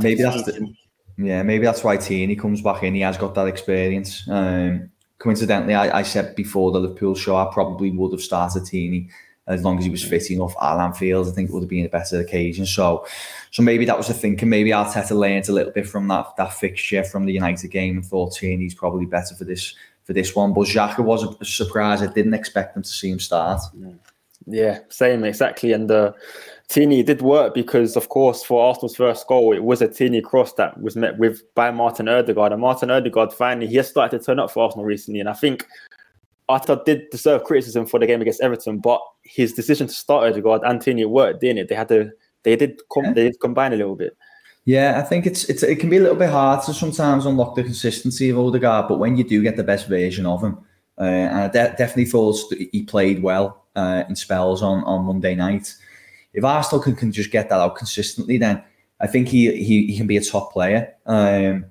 maybe 0.01 0.21
that's 0.21 0.43
the, 0.43 0.73
yeah 1.17 1.43
maybe 1.43 1.63
that's 1.63 1.83
why 1.83 1.95
Tierney 1.95 2.35
comes 2.35 2.61
back 2.61 2.83
in. 2.83 2.93
He 2.93 3.01
has 3.01 3.17
got 3.17 3.35
that 3.35 3.47
experience. 3.47 4.27
Um, 4.29 4.89
coincidentally, 5.19 5.75
I, 5.75 5.99
I, 5.99 6.03
said 6.03 6.35
before 6.35 6.71
the 6.71 6.79
Liverpool 6.79 7.15
show, 7.15 7.35
I 7.35 7.49
probably 7.51 7.91
would 7.91 8.11
have 8.11 8.21
started 8.21 8.65
Tierney 8.65 9.09
as 9.47 9.63
long 9.63 9.77
as 9.77 9.85
he 9.85 9.91
was 9.91 10.03
fit 10.03 10.31
enough 10.31 10.55
at 10.61 10.77
Anfield. 10.77 11.27
I 11.27 11.31
think 11.31 11.49
it 11.49 11.53
would 11.53 11.63
have 11.63 11.69
been 11.69 11.85
a 11.85 11.89
better 11.89 12.19
occasion. 12.19 12.65
So, 12.65 13.05
so 13.51 13.61
maybe 13.61 13.85
that 13.85 13.97
was 13.97 14.07
the 14.07 14.13
thinking. 14.13 14.49
Maybe 14.49 14.71
Arteta 14.71 15.11
learned 15.11 15.49
a 15.49 15.53
little 15.53 15.71
bit 15.71 15.87
from 15.87 16.07
that 16.07 16.35
that 16.37 16.53
fixture 16.53 17.03
from 17.03 17.25
the 17.25 17.33
United 17.33 17.69
game 17.69 17.97
and 17.97 18.05
thought 18.05 18.35
Tierney's 18.35 18.73
probably 18.73 19.05
better 19.05 19.35
for 19.35 19.43
this 19.43 19.75
for 20.03 20.13
this 20.13 20.35
one. 20.35 20.53
But 20.53 20.67
Xhaka 20.67 20.99
was 20.99 21.23
a 21.23 21.45
surprise. 21.45 22.01
I 22.01 22.07
didn't 22.07 22.33
expect 22.33 22.73
them 22.73 22.83
to 22.83 22.89
see 22.89 23.09
him 23.09 23.19
start. 23.19 23.61
Yeah, 24.45 24.79
same 24.89 25.23
exactly. 25.23 25.73
And 25.73 25.89
uh, 25.89 26.13
Tierney 26.73 27.03
did 27.03 27.21
work 27.21 27.53
because, 27.53 27.95
of 27.95 28.09
course, 28.09 28.43
for 28.43 28.65
Arsenal's 28.65 28.95
first 28.95 29.27
goal, 29.27 29.53
it 29.53 29.63
was 29.63 29.83
a 29.83 29.87
Tierney 29.87 30.21
cross 30.21 30.53
that 30.53 30.81
was 30.81 30.95
met 30.95 31.19
with 31.19 31.43
by 31.53 31.69
Martin 31.69 32.09
Odegaard. 32.09 32.51
And 32.51 32.61
Martin 32.61 32.89
Odegaard 32.89 33.31
finally 33.31 33.67
he 33.67 33.75
has 33.75 33.87
started 33.87 34.17
to 34.17 34.25
turn 34.25 34.39
up 34.39 34.49
for 34.49 34.63
Arsenal 34.63 34.83
recently, 34.83 35.19
and 35.19 35.29
I 35.29 35.33
think 35.33 35.67
Arteta 36.49 36.83
did 36.83 37.11
deserve 37.11 37.43
criticism 37.43 37.85
for 37.85 37.99
the 37.99 38.07
game 38.07 38.21
against 38.21 38.41
Everton, 38.41 38.79
but 38.79 38.99
his 39.21 39.53
decision 39.53 39.85
to 39.85 39.93
start 39.93 40.23
Odegaard 40.23 40.63
and 40.63 40.81
Tierney 40.81 41.05
worked, 41.05 41.41
didn't 41.41 41.59
it? 41.59 41.69
They 41.69 41.75
had 41.75 41.89
to 41.89 42.09
they 42.41 42.55
did 42.55 42.81
com- 42.91 43.05
yeah. 43.05 43.13
they 43.13 43.23
did 43.25 43.39
combine 43.39 43.73
a 43.73 43.75
little 43.77 43.95
bit. 43.95 44.17
Yeah, 44.65 44.99
I 44.99 45.03
think 45.03 45.27
it's 45.27 45.47
it's 45.51 45.61
it 45.61 45.75
can 45.75 45.91
be 45.91 45.97
a 45.97 46.01
little 46.01 46.17
bit 46.17 46.31
hard 46.31 46.65
to 46.65 46.73
sometimes 46.73 47.27
unlock 47.27 47.53
the 47.53 47.63
consistency 47.63 48.31
of 48.31 48.39
Odegaard, 48.39 48.87
but 48.87 48.97
when 48.97 49.15
you 49.15 49.23
do 49.23 49.43
get 49.43 49.57
the 49.57 49.63
best 49.63 49.87
version 49.87 50.25
of 50.25 50.43
him, 50.43 50.57
uh, 50.97 51.03
and 51.03 51.37
I 51.37 51.47
de- 51.49 51.75
definitely 51.77 52.05
thought 52.05 52.39
he 52.71 52.81
played 52.81 53.21
well 53.21 53.63
uh, 53.75 54.05
in 54.09 54.15
spells 54.15 54.63
on 54.63 54.83
on 54.85 55.05
Monday 55.05 55.35
night 55.35 55.71
if 56.33 56.43
Arsenal 56.43 56.81
can, 56.81 56.95
can 56.95 57.11
just 57.11 57.31
get 57.31 57.49
that 57.49 57.59
out 57.59 57.75
consistently, 57.75 58.37
then 58.37 58.63
I 58.99 59.07
think 59.07 59.27
he 59.27 59.51
he, 59.63 59.87
he 59.87 59.97
can 59.97 60.07
be 60.07 60.17
a 60.17 60.23
top 60.23 60.51
player. 60.51 60.93
Um, 61.05 61.65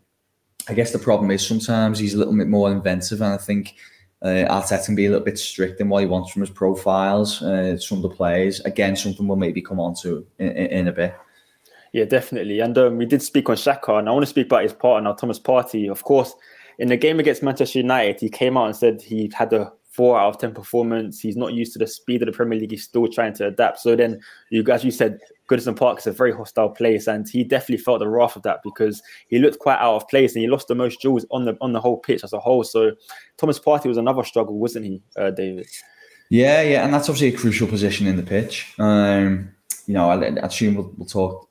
I 0.68 0.74
guess 0.74 0.92
the 0.92 0.98
problem 0.98 1.30
is 1.30 1.46
sometimes 1.46 1.98
he's 1.98 2.14
a 2.14 2.18
little 2.18 2.36
bit 2.36 2.46
more 2.46 2.70
inventive, 2.70 3.20
and 3.20 3.34
I 3.34 3.36
think 3.36 3.74
uh, 4.22 4.46
Arteta 4.48 4.86
can 4.86 4.94
be 4.94 5.06
a 5.06 5.10
little 5.10 5.24
bit 5.24 5.38
strict 5.38 5.80
in 5.80 5.88
what 5.88 6.00
he 6.00 6.06
wants 6.06 6.30
from 6.30 6.42
his 6.42 6.50
profiles. 6.50 7.42
Uh, 7.42 7.76
some 7.78 7.98
of 7.98 8.02
the 8.02 8.16
players, 8.16 8.60
again, 8.60 8.94
something 8.94 9.26
we'll 9.26 9.36
maybe 9.36 9.60
come 9.60 9.80
on 9.80 9.94
to 10.02 10.24
in, 10.38 10.48
in, 10.50 10.66
in 10.66 10.88
a 10.88 10.92
bit. 10.92 11.14
Yeah, 11.92 12.04
definitely. 12.04 12.60
And 12.60 12.78
um, 12.78 12.96
we 12.96 13.06
did 13.06 13.22
speak 13.22 13.50
on 13.50 13.56
Xhaka, 13.56 13.98
and 13.98 14.08
I 14.08 14.12
want 14.12 14.22
to 14.22 14.30
speak 14.30 14.46
about 14.46 14.62
his 14.62 14.72
partner, 14.72 15.14
Thomas 15.18 15.40
Partey. 15.40 15.90
Of 15.90 16.04
course, 16.04 16.34
in 16.78 16.88
the 16.88 16.96
game 16.96 17.18
against 17.18 17.42
Manchester 17.42 17.80
United, 17.80 18.20
he 18.20 18.28
came 18.28 18.56
out 18.56 18.66
and 18.66 18.76
said 18.76 19.02
he 19.02 19.30
had 19.34 19.52
a 19.52 19.72
four 19.92 20.18
out 20.18 20.34
of 20.34 20.38
ten 20.38 20.52
performance. 20.52 21.20
He's 21.20 21.36
not 21.36 21.52
used 21.52 21.72
to 21.74 21.78
the 21.78 21.86
speed 21.86 22.22
of 22.22 22.26
the 22.26 22.32
Premier 22.32 22.58
League. 22.58 22.70
He's 22.70 22.84
still 22.84 23.06
trying 23.08 23.34
to 23.34 23.48
adapt. 23.48 23.80
So 23.80 23.94
then, 23.94 24.20
you 24.50 24.64
as 24.70 24.84
you 24.84 24.90
said 24.90 25.20
Goodison 25.48 25.76
Park 25.76 25.98
is 25.98 26.06
a 26.06 26.12
very 26.12 26.32
hostile 26.32 26.70
place, 26.70 27.06
and 27.06 27.28
he 27.28 27.44
definitely 27.44 27.82
felt 27.84 28.00
the 28.00 28.08
wrath 28.08 28.36
of 28.36 28.42
that 28.42 28.60
because 28.64 29.02
he 29.28 29.38
looked 29.38 29.58
quite 29.58 29.78
out 29.78 29.96
of 29.96 30.08
place 30.08 30.34
and 30.34 30.42
he 30.42 30.48
lost 30.48 30.68
the 30.68 30.74
most 30.74 31.00
duels 31.00 31.26
on 31.30 31.44
the 31.44 31.56
on 31.60 31.72
the 31.72 31.80
whole 31.80 31.98
pitch 31.98 32.24
as 32.24 32.32
a 32.32 32.40
whole. 32.40 32.64
So 32.64 32.92
Thomas 33.36 33.58
Partey 33.58 33.86
was 33.86 33.98
another 33.98 34.24
struggle, 34.24 34.58
wasn't 34.58 34.86
he, 34.86 35.02
uh, 35.16 35.30
David? 35.30 35.68
Yeah, 36.30 36.62
yeah, 36.62 36.84
and 36.84 36.94
that's 36.94 37.10
obviously 37.10 37.34
a 37.34 37.38
crucial 37.38 37.68
position 37.68 38.06
in 38.06 38.16
the 38.16 38.22
pitch. 38.22 38.74
Um, 38.78 39.50
you 39.86 39.94
know, 39.94 40.08
I, 40.08 40.24
I 40.24 40.46
assume 40.46 40.76
we'll, 40.76 40.92
we'll 40.96 41.06
talk 41.06 41.46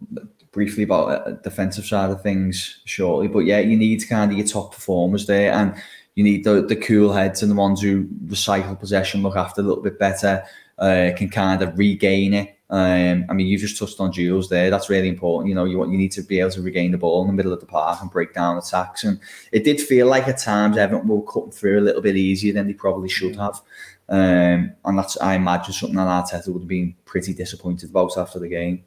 briefly 0.52 0.84
about 0.84 1.28
a 1.28 1.34
defensive 1.44 1.86
side 1.86 2.10
of 2.10 2.22
things 2.22 2.82
shortly, 2.86 3.28
but 3.28 3.40
yeah, 3.40 3.60
you 3.60 3.78
need 3.78 4.08
kind 4.10 4.32
of 4.32 4.38
your 4.38 4.48
top 4.48 4.74
performers 4.74 5.28
there 5.28 5.54
and 5.54 5.76
you 6.16 6.24
need 6.24 6.44
the, 6.44 6.62
the 6.62 6.75
cool 6.75 7.13
heads 7.13 7.42
and 7.42 7.52
the 7.52 7.56
ones 7.56 7.81
who 7.81 8.06
recycle 8.25 8.80
possession, 8.80 9.24
look 9.24 9.36
after 9.36 9.62
a 9.62 9.63
little 9.63 9.84
bit 9.84 9.98
better, 9.98 10.44
uh, 10.78 11.12
can 11.16 11.30
kind 11.30 11.62
of 11.62 11.78
regain 11.78 12.34
it. 12.34 12.58
Um, 12.69 13.25
I 13.30 13.34
mean, 13.34 13.48
you've 13.48 13.62
just 13.62 13.78
touched 13.78 14.00
on 14.00 14.12
duels 14.12 14.48
there. 14.48 14.69
That's 14.69 14.90
really 14.90 15.10
important. 15.10 15.50
You 15.50 15.56
know, 15.56 15.66
you 15.66 15.78
want 15.78 15.92
you 15.92 15.98
need 15.98 16.13
to 16.13 16.22
be 16.22 16.40
able 16.40 16.52
to 16.52 16.62
regain 16.62 16.92
the 16.92 16.98
ball 16.98 17.22
in 17.22 17.28
the 17.28 17.34
middle 17.34 17.52
of 17.52 17.60
the 17.60 17.66
park 17.66 18.00
and 18.02 18.10
break 18.10 18.34
down 18.34 18.58
attacks. 18.58 19.04
And 19.04 19.19
it 19.52 19.66
did 19.66 19.81
feel 19.81 20.08
like 20.08 20.28
at 20.30 20.38
times 20.38 20.78
Everton 20.78 21.08
were 21.08 21.22
cutting 21.22 21.52
through 21.52 21.80
a 21.80 21.84
little 21.84 22.02
bit 22.02 22.16
easier 22.16 22.54
than 22.54 22.68
they 22.68 22.74
probably 22.74 23.09
should 23.09 23.35
have. 23.35 23.62
Um, 24.07 24.74
and 24.85 24.97
that's 24.97 25.18
I 25.18 25.35
imagine 25.35 25.74
something 25.74 25.97
that 25.97 26.07
Arteta 26.07 26.47
would 26.47 26.64
have 26.64 26.68
been 26.68 26.95
pretty 27.06 27.33
disappointed 27.33 27.90
about 27.90 28.18
after 28.18 28.40
the 28.40 28.47
game. 28.47 28.83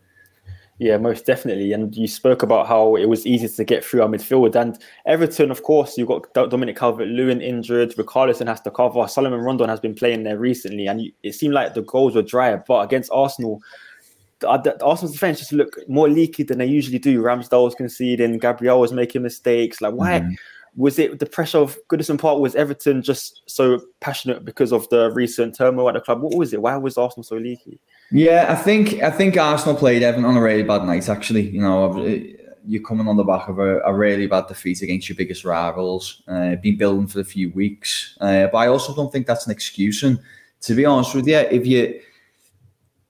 Yeah, 0.78 0.96
most 0.96 1.24
definitely. 1.24 1.72
And 1.72 1.94
you 1.94 2.08
spoke 2.08 2.42
about 2.42 2.66
how 2.66 2.96
it 2.96 3.06
was 3.08 3.26
easy 3.26 3.48
to 3.48 3.64
get 3.64 3.84
through 3.84 4.02
our 4.02 4.08
midfield. 4.08 4.56
And 4.56 4.76
Everton, 5.06 5.50
of 5.50 5.62
course, 5.62 5.96
you've 5.96 6.08
got 6.08 6.34
Dominic 6.34 6.76
Calvert 6.76 7.06
Lewin 7.08 7.40
injured, 7.40 7.94
Richarlison 7.94 8.48
has 8.48 8.60
to 8.62 8.72
cover, 8.72 9.06
Salomon 9.06 9.40
Rondon 9.40 9.68
has 9.68 9.78
been 9.78 9.94
playing 9.94 10.24
there 10.24 10.38
recently. 10.38 10.88
And 10.88 11.12
it 11.22 11.34
seemed 11.34 11.54
like 11.54 11.74
the 11.74 11.82
goals 11.82 12.16
were 12.16 12.22
dry. 12.22 12.56
But 12.56 12.80
against 12.80 13.12
Arsenal, 13.12 13.62
the, 14.40 14.58
the 14.58 14.84
Arsenal's 14.84 15.12
defense 15.12 15.38
just 15.38 15.52
look 15.52 15.78
more 15.88 16.08
leaky 16.08 16.42
than 16.42 16.58
they 16.58 16.66
usually 16.66 16.98
do. 16.98 17.22
Ramsdale 17.22 17.64
was 17.64 17.76
conceding, 17.76 18.38
Gabriel 18.38 18.80
was 18.80 18.92
making 18.92 19.22
mistakes. 19.22 19.80
Like, 19.80 19.94
why? 19.94 20.20
Mm-hmm. 20.20 20.32
Was 20.76 20.98
it 20.98 21.20
the 21.20 21.26
pressure 21.26 21.58
of 21.58 21.78
Goodison 21.88 22.18
Park? 22.18 22.40
Was 22.40 22.56
Everton 22.56 23.00
just 23.00 23.42
so 23.46 23.80
passionate 24.00 24.44
because 24.44 24.72
of 24.72 24.88
the 24.88 25.12
recent 25.12 25.56
turmoil 25.56 25.88
at 25.88 25.94
the 25.94 26.00
club? 26.00 26.20
What 26.20 26.34
was 26.34 26.52
it? 26.52 26.60
Why 26.60 26.76
was 26.76 26.98
Arsenal 26.98 27.22
so 27.22 27.36
leaky? 27.36 27.78
Yeah, 28.14 28.46
I 28.48 28.54
think 28.54 29.02
I 29.02 29.10
think 29.10 29.36
Arsenal 29.36 29.74
played 29.74 30.04
Everton 30.04 30.24
on 30.24 30.36
a 30.36 30.40
really 30.40 30.62
bad 30.62 30.84
night. 30.84 31.08
Actually, 31.08 31.50
you 31.50 31.60
know, 31.60 32.00
you're 32.64 32.82
coming 32.84 33.08
on 33.08 33.16
the 33.16 33.24
back 33.24 33.48
of 33.48 33.58
a, 33.58 33.80
a 33.80 33.92
really 33.92 34.28
bad 34.28 34.46
defeat 34.46 34.82
against 34.82 35.08
your 35.08 35.16
biggest 35.16 35.44
rivals. 35.44 36.22
Uh, 36.28 36.54
been 36.54 36.76
building 36.76 37.08
for 37.08 37.18
a 37.18 37.24
few 37.24 37.50
weeks, 37.50 38.16
uh, 38.20 38.46
but 38.52 38.58
I 38.58 38.68
also 38.68 38.94
don't 38.94 39.10
think 39.10 39.26
that's 39.26 39.46
an 39.46 39.50
excuse. 39.50 40.04
And 40.04 40.20
to 40.60 40.76
be 40.76 40.84
honest 40.84 41.12
with 41.16 41.26
you, 41.26 41.38
if 41.38 41.66
you 41.66 42.00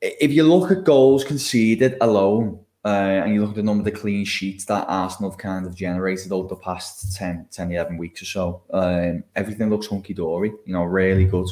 if 0.01 0.33
you 0.33 0.43
look 0.43 0.71
at 0.71 0.85
goals 0.85 1.23
conceded 1.23 1.99
alone, 2.01 2.59
uh, 2.87 2.89
and 3.25 3.35
you 3.35 3.43
look 3.43 3.51
at 3.51 3.57
the 3.57 3.63
number 3.63 3.83
of 3.83 3.85
the 3.85 4.01
clean 4.01 4.25
sheets 4.25 4.65
that 4.65 4.87
Arsenal 4.89 5.33
have 5.33 5.39
kind 5.39 5.67
of 5.67 5.75
generated 5.75 6.33
over 6.33 6.49
the 6.49 6.57
past 6.57 7.15
10, 7.15 7.49
10 7.51 7.73
11 7.73 7.99
weeks 7.99 8.23
or 8.23 8.25
so, 8.25 8.63
um, 8.73 9.23
everything 9.37 9.69
looks 9.69 9.87
hunky 9.87 10.15
dory, 10.15 10.51
you 10.65 10.73
know, 10.73 10.85
really 10.85 11.27
good. 11.27 11.49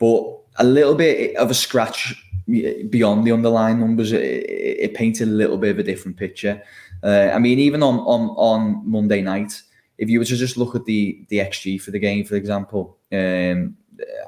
But 0.00 0.38
a 0.56 0.64
little 0.64 0.96
bit 0.96 1.36
of 1.36 1.52
a 1.52 1.54
scratch 1.54 2.16
beyond 2.50 3.24
the 3.24 3.32
underlying 3.32 3.80
numbers, 3.80 4.12
it, 4.12 4.20
it 4.20 4.94
painted 4.94 5.28
a 5.28 5.32
little 5.32 5.58
bit 5.58 5.70
of 5.70 5.78
a 5.78 5.82
different 5.82 6.16
picture. 6.16 6.62
Uh, 7.02 7.30
I 7.32 7.38
mean, 7.38 7.58
even 7.58 7.82
on, 7.82 7.98
on 8.00 8.30
on 8.30 8.82
Monday 8.88 9.22
night, 9.22 9.62
if 9.98 10.08
you 10.08 10.18
were 10.18 10.24
to 10.24 10.36
just 10.36 10.56
look 10.56 10.74
at 10.74 10.84
the 10.84 11.24
the 11.28 11.38
XG 11.38 11.80
for 11.80 11.90
the 11.90 11.98
game, 11.98 12.24
for 12.24 12.36
example, 12.36 12.98
um, 13.12 13.76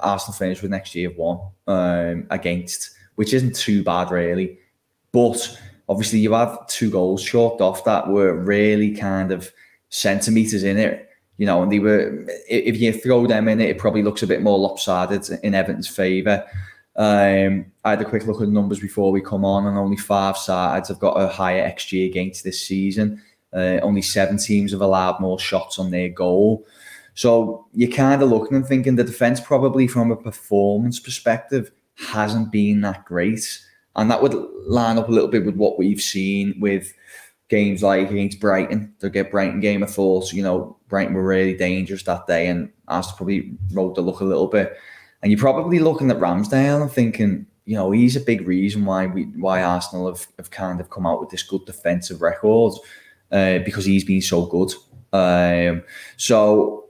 Arsenal 0.00 0.34
finished 0.34 0.62
with 0.62 0.72
an 0.72 0.80
XG 0.80 1.06
of 1.06 1.16
one 1.16 1.40
um, 1.66 2.26
against, 2.30 2.90
which 3.16 3.32
isn't 3.34 3.56
too 3.56 3.82
bad 3.82 4.10
really. 4.10 4.58
But 5.12 5.58
obviously, 5.88 6.20
you 6.20 6.32
have 6.32 6.66
two 6.68 6.90
goals 6.90 7.22
chalked 7.22 7.60
off 7.60 7.84
that 7.84 8.08
were 8.08 8.34
really 8.34 8.94
kind 8.94 9.32
of 9.32 9.52
centimeters 9.88 10.64
in 10.64 10.78
it. 10.78 11.08
You 11.38 11.46
know, 11.46 11.62
and 11.62 11.72
they 11.72 11.78
were. 11.78 12.24
If 12.48 12.80
you 12.80 12.92
throw 12.92 13.26
them 13.26 13.48
in, 13.48 13.60
it, 13.60 13.70
it 13.70 13.78
probably 13.78 14.02
looks 14.02 14.22
a 14.22 14.26
bit 14.26 14.42
more 14.42 14.58
lopsided 14.58 15.28
in 15.42 15.54
Everton's 15.54 15.88
favour. 15.88 16.46
Um, 16.96 17.66
I 17.84 17.90
had 17.90 18.02
a 18.02 18.04
quick 18.04 18.26
look 18.26 18.42
at 18.42 18.48
numbers 18.48 18.80
before 18.80 19.12
we 19.12 19.20
come 19.20 19.44
on, 19.44 19.66
and 19.66 19.78
only 19.78 19.96
five 19.96 20.36
sides 20.36 20.88
have 20.88 20.98
got 20.98 21.20
a 21.20 21.28
higher 21.28 21.68
XG 21.68 22.06
against 22.06 22.44
this 22.44 22.66
season. 22.66 23.22
Uh, 23.52 23.78
only 23.82 24.02
seven 24.02 24.38
teams 24.38 24.72
have 24.72 24.80
allowed 24.80 25.20
more 25.20 25.38
shots 25.38 25.78
on 25.78 25.90
their 25.90 26.08
goal. 26.08 26.66
So 27.14 27.66
you're 27.74 27.90
kind 27.90 28.22
of 28.22 28.30
looking 28.30 28.56
and 28.56 28.66
thinking 28.66 28.96
the 28.96 29.04
defence, 29.04 29.40
probably 29.40 29.86
from 29.86 30.10
a 30.10 30.16
performance 30.16 30.98
perspective, 30.98 31.70
hasn't 31.96 32.50
been 32.50 32.80
that 32.82 33.04
great. 33.04 33.60
And 33.96 34.10
that 34.10 34.22
would 34.22 34.34
line 34.66 34.98
up 34.98 35.08
a 35.08 35.12
little 35.12 35.28
bit 35.28 35.44
with 35.44 35.56
what 35.56 35.78
we've 35.78 36.00
seen 36.00 36.54
with 36.58 36.94
games 37.48 37.82
like 37.82 38.10
against 38.10 38.40
Brighton. 38.40 38.94
To 39.00 39.10
get 39.10 39.30
Brighton 39.30 39.60
game, 39.60 39.82
of 39.82 39.90
thought, 39.90 40.32
you 40.32 40.42
know, 40.42 40.78
Brighton 40.88 41.14
were 41.14 41.22
really 41.22 41.54
dangerous 41.54 42.02
that 42.04 42.26
day 42.26 42.48
and 42.48 42.72
Arsenal 42.88 43.16
probably 43.18 43.54
rode 43.72 43.94
the 43.94 44.00
luck 44.00 44.20
a 44.20 44.24
little 44.24 44.46
bit. 44.46 44.74
And 45.22 45.30
you're 45.30 45.40
probably 45.40 45.78
looking 45.78 46.10
at 46.10 46.18
Ramsdale 46.18 46.82
and 46.82 46.90
thinking, 46.90 47.46
you 47.64 47.76
know, 47.76 47.92
he's 47.92 48.16
a 48.16 48.20
big 48.20 48.46
reason 48.46 48.84
why 48.84 49.06
we 49.06 49.24
why 49.24 49.62
Arsenal 49.62 50.08
have, 50.08 50.26
have 50.36 50.50
kind 50.50 50.80
of 50.80 50.90
come 50.90 51.06
out 51.06 51.20
with 51.20 51.30
this 51.30 51.44
good 51.44 51.64
defensive 51.64 52.20
record 52.20 52.72
uh, 53.30 53.58
because 53.60 53.84
he's 53.84 54.04
been 54.04 54.20
so 54.20 54.46
good. 54.46 54.72
Um, 55.12 55.84
so 56.16 56.86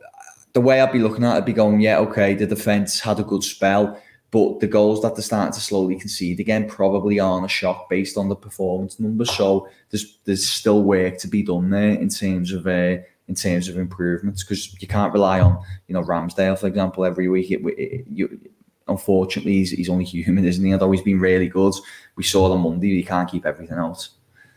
the 0.54 0.60
way 0.60 0.80
I'd 0.80 0.92
be 0.92 0.98
looking 0.98 1.24
at 1.24 1.34
it, 1.34 1.36
I'd 1.38 1.44
be 1.44 1.52
going, 1.52 1.80
yeah, 1.80 1.98
okay, 1.98 2.34
the 2.34 2.46
defence 2.46 3.00
had 3.00 3.18
a 3.18 3.24
good 3.24 3.42
spell, 3.42 4.00
but 4.30 4.60
the 4.60 4.66
goals 4.66 5.02
that 5.02 5.14
they're 5.14 5.22
starting 5.22 5.52
to 5.52 5.60
slowly 5.60 5.96
concede 5.96 6.40
again 6.40 6.68
probably 6.68 7.20
aren't 7.20 7.44
a 7.44 7.48
shock 7.48 7.90
based 7.90 8.16
on 8.16 8.28
the 8.28 8.36
performance 8.36 8.98
numbers. 8.98 9.30
So 9.30 9.68
there's 9.90 10.18
there's 10.24 10.48
still 10.48 10.82
work 10.82 11.18
to 11.18 11.28
be 11.28 11.42
done 11.42 11.68
there 11.70 11.90
in 11.90 12.08
terms 12.08 12.52
of 12.52 12.66
uh, 12.66 12.96
in 13.29 13.35
terms 13.35 13.69
of 13.69 13.76
improvements 13.79 14.43
because 14.43 14.81
you 14.81 14.88
can't 14.88 15.12
rely 15.12 15.41
on 15.41 15.62
you 15.87 15.95
know 15.95 16.02
Ramsdale 16.02 16.59
for 16.59 16.67
example 16.67 17.05
every 17.05 17.29
week. 17.29 17.50
It, 17.50 17.61
it, 17.79 18.07
you, 18.11 18.41
unfortunately, 18.88 19.52
he's, 19.52 19.71
he's 19.71 19.88
only 19.88 20.05
human, 20.05 20.45
isn't 20.45 20.64
he? 20.64 20.73
Although 20.73 20.91
he's 20.91 21.02
been 21.02 21.21
really 21.21 21.49
good, 21.49 21.75
we 22.17 22.25
saw 22.25 22.52
on 22.52 22.61
Monday 22.61 22.88
you 22.88 23.05
can't 23.05 23.31
keep 23.31 23.47
everything 23.47 23.79
out. 23.79 24.09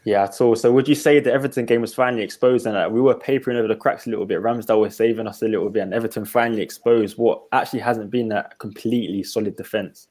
Yeah, 0.04 0.26
at 0.26 0.40
all. 0.40 0.56
So 0.56 0.72
would 0.72 0.88
you 0.88 0.94
say 0.94 1.20
the 1.20 1.34
Everton 1.34 1.66
game 1.66 1.82
was 1.82 1.96
finally 1.96 2.22
exposed 2.22 2.68
and 2.68 2.76
that 2.76 2.92
we 2.92 3.02
were 3.02 3.16
papering 3.16 3.58
over 3.58 3.68
the 3.68 3.76
cracks 3.76 4.06
a 4.06 4.12
little 4.12 4.28
bit? 4.28 4.40
Ramsdale 4.40 4.80
was 4.80 4.96
saving 4.96 5.26
us 5.26 5.42
a 5.42 5.48
little 5.48 5.70
bit, 5.70 5.82
and 5.82 5.96
Everton 5.96 6.26
finally 6.26 6.62
exposed 6.62 7.18
what 7.18 7.42
actually 7.52 7.80
hasn't 7.80 8.12
been 8.12 8.30
that 8.30 8.60
completely 8.60 9.24
solid 9.24 9.56
defence. 9.56 10.08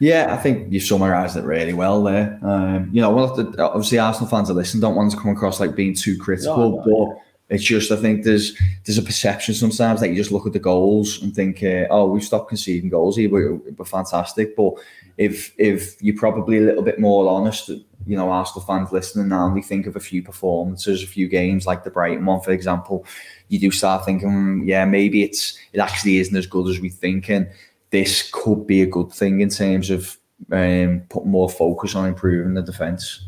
Yeah, 0.00 0.34
I 0.34 0.36
think 0.36 0.72
you 0.72 0.80
summarised 0.80 1.36
it 1.36 1.44
really 1.44 1.72
well 1.72 2.02
there. 2.02 2.40
Um, 2.42 2.90
you 2.92 3.00
know, 3.00 3.10
well, 3.10 3.38
obviously 3.60 3.98
Arsenal 3.98 4.28
fans 4.28 4.50
are 4.50 4.54
listening, 4.54 4.80
don't 4.80 4.96
want 4.96 5.12
to 5.12 5.16
come 5.16 5.30
across 5.30 5.60
like 5.60 5.76
being 5.76 5.94
too 5.94 6.18
critical, 6.18 6.82
no, 6.84 6.84
no, 6.84 7.14
but 7.14 7.25
it's 7.48 7.62
just 7.62 7.92
I 7.92 7.96
think 7.96 8.24
there's 8.24 8.58
there's 8.84 8.98
a 8.98 9.02
perception 9.02 9.54
sometimes 9.54 10.00
that 10.00 10.08
you 10.08 10.16
just 10.16 10.32
look 10.32 10.46
at 10.46 10.52
the 10.52 10.58
goals 10.58 11.22
and 11.22 11.34
think, 11.34 11.62
uh, 11.62 11.86
oh, 11.90 12.06
we've 12.06 12.24
stopped 12.24 12.48
conceding 12.48 12.90
goals 12.90 13.16
here, 13.16 13.30
we're, 13.30 13.54
we're 13.54 13.84
fantastic. 13.84 14.56
But 14.56 14.74
if 15.16 15.54
if 15.56 16.02
you're 16.02 16.16
probably 16.16 16.58
a 16.58 16.62
little 16.62 16.82
bit 16.82 16.98
more 16.98 17.28
honest, 17.28 17.68
you 17.68 18.16
know, 18.16 18.30
Arsenal 18.30 18.66
fans 18.66 18.90
listening 18.90 19.28
now, 19.28 19.46
and 19.46 19.56
they 19.56 19.62
think 19.62 19.86
of 19.86 19.94
a 19.94 20.00
few 20.00 20.22
performances, 20.22 21.02
a 21.02 21.06
few 21.06 21.28
games 21.28 21.66
like 21.66 21.84
the 21.84 21.90
Brighton 21.90 22.26
one, 22.26 22.40
for 22.40 22.50
example, 22.50 23.06
you 23.48 23.60
do 23.60 23.70
start 23.70 24.04
thinking, 24.04 24.30
hmm, 24.30 24.62
yeah, 24.64 24.84
maybe 24.84 25.22
it's 25.22 25.56
it 25.72 25.78
actually 25.78 26.18
isn't 26.18 26.36
as 26.36 26.46
good 26.46 26.68
as 26.68 26.80
we 26.80 26.88
think, 26.88 27.30
and 27.30 27.48
this 27.90 28.28
could 28.32 28.66
be 28.66 28.82
a 28.82 28.86
good 28.86 29.12
thing 29.12 29.40
in 29.40 29.50
terms 29.50 29.90
of 29.90 30.16
um, 30.50 31.02
putting 31.08 31.30
more 31.30 31.48
focus 31.48 31.94
on 31.94 32.06
improving 32.06 32.54
the 32.54 32.62
defence. 32.62 33.25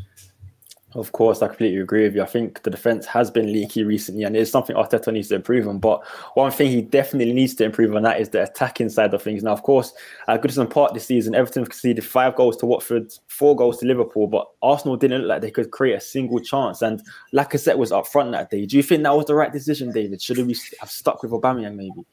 Of 0.95 1.11
course, 1.11 1.43
I 1.43 1.47
completely 1.47 1.79
agree 1.79 2.03
with 2.03 2.15
you. 2.15 2.23
I 2.23 2.25
think 2.25 2.63
the 2.63 2.71
defense 2.71 3.05
has 3.05 3.29
been 3.29 3.53
leaky 3.53 3.83
recently, 3.83 4.23
and 4.23 4.35
it's 4.35 4.49
something 4.49 4.75
Arteta 4.75 5.13
needs 5.13 5.27
to 5.27 5.35
improve 5.35 5.67
on. 5.67 5.77
But 5.77 6.03
one 6.33 6.51
thing 6.51 6.71
he 6.71 6.81
definitely 6.81 7.31
needs 7.31 7.53
to 7.55 7.63
improve 7.63 7.95
on 7.95 8.01
that 8.03 8.19
is 8.19 8.29
the 8.29 8.41
attacking 8.41 8.89
side 8.89 9.13
of 9.13 9.21
things. 9.21 9.43
Now, 9.43 9.51
of 9.51 9.61
course, 9.61 9.93
at 10.27 10.41
Goodison 10.41 10.67
Park 10.67 10.95
this 10.95 11.05
season, 11.05 11.35
Everton 11.35 11.65
conceded 11.65 12.03
five 12.03 12.35
goals 12.35 12.57
to 12.57 12.65
Watford, 12.65 13.13
four 13.27 13.55
goals 13.55 13.77
to 13.79 13.85
Liverpool, 13.85 14.25
but 14.25 14.47
Arsenal 14.63 14.97
didn't 14.97 15.21
look 15.21 15.29
like 15.29 15.41
they 15.41 15.51
could 15.51 15.69
create 15.69 15.93
a 15.93 16.01
single 16.01 16.39
chance. 16.39 16.81
And 16.81 17.03
Lacazette 17.35 17.77
was 17.77 17.91
up 17.91 18.07
front 18.07 18.31
that 18.31 18.49
day. 18.49 18.65
Do 18.65 18.75
you 18.75 18.81
think 18.81 19.03
that 19.03 19.15
was 19.15 19.27
the 19.27 19.35
right 19.35 19.53
decision, 19.53 19.91
David? 19.91 20.19
Should 20.19 20.37
we 20.39 20.57
have 20.79 20.89
stuck 20.89 21.21
with 21.21 21.31
Aubameyang 21.31 21.75
maybe? 21.75 22.03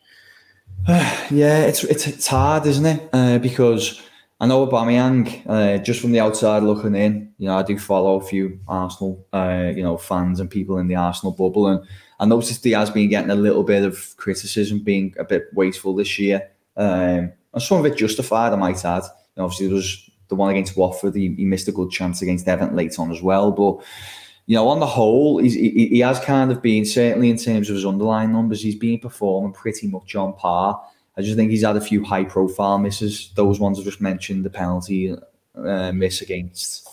yeah, 1.31 1.61
it's, 1.61 1.83
it's 1.85 2.07
it's 2.07 2.27
hard, 2.27 2.67
isn't 2.67 2.85
it? 2.85 3.09
Uh, 3.13 3.39
because 3.39 4.03
I 4.39 4.47
know 4.47 4.67
Aubameyang, 4.67 5.43
uh, 5.47 5.79
just 5.79 6.01
from 6.01 6.13
the 6.13 6.21
outside 6.21 6.63
looking 6.63 6.95
in, 6.95 7.33
you 7.39 7.49
know, 7.49 7.57
I 7.57 7.63
do 7.63 7.79
follow 7.79 8.21
a 8.21 8.25
few 8.25 8.61
Arsenal, 8.69 9.27
uh, 9.33 9.73
you 9.75 9.83
know, 9.83 9.97
fans 9.97 10.41
and 10.41 10.51
people 10.51 10.79
in 10.79 10.89
the 10.89 10.97
Arsenal 10.97 11.33
bubble, 11.33 11.69
and 11.69 11.81
I 12.21 12.27
noticed 12.27 12.63
he 12.63 12.73
has 12.73 12.91
been 12.91 13.09
getting 13.09 13.31
a 13.31 13.35
little 13.35 13.63
bit 13.63 13.83
of 13.83 14.15
criticism, 14.19 14.81
being 14.81 15.15
a 15.19 15.25
bit 15.25 15.45
wasteful 15.55 15.95
this 15.95 16.19
year, 16.19 16.51
um, 16.77 17.33
and 17.55 17.63
some 17.63 17.79
of 17.79 17.87
it 17.87 17.97
justified, 17.97 18.53
I 18.53 18.57
might 18.57 18.85
add. 18.85 19.05
You 19.05 19.41
know, 19.41 19.45
obviously, 19.45 19.69
there 19.69 19.77
was 19.77 20.11
the 20.29 20.35
one 20.35 20.51
against 20.51 20.77
Watford, 20.77 21.15
he, 21.15 21.35
he, 21.35 21.47
missed 21.47 21.69
a 21.69 21.73
good 21.73 21.91
chance 21.91 22.21
against 22.21 22.47
Everton 22.47 22.77
late 22.77 22.99
on 22.99 23.11
as 23.11 23.23
well, 23.23 23.53
but 23.53 23.83
you 24.45 24.55
know, 24.55 24.69
on 24.69 24.81
the 24.81 24.87
whole, 24.87 25.39
he, 25.39 25.89
he 25.89 25.99
has 26.01 26.21
kind 26.21 26.53
of 26.53 26.61
been 26.61 26.85
certainly 26.85 27.31
in 27.31 27.39
terms 27.39 27.71
of 27.71 27.77
his 27.77 27.87
underlying 27.87 28.33
numbers, 28.33 28.63
he's 28.63 28.77
been 28.77 28.99
performing 28.99 29.55
pretty 29.55 29.89
much 29.89 30.15
on 30.15 30.35
par 30.35 30.79
I 31.17 31.23
just 31.23 31.37
think 31.37 31.51
he's 31.51 31.65
had 31.65 31.77
a 31.77 31.81
few 31.81 32.05
high 32.05 32.25
profile 32.25 32.79
misses. 32.79 33.31
Those 33.35 33.59
ones 33.59 33.79
I 33.79 33.83
just 33.83 34.01
mentioned, 34.01 34.45
the 34.45 34.51
penalty 34.51 35.15
uh, 35.57 35.93
miss 35.93 36.21
against 36.21 36.87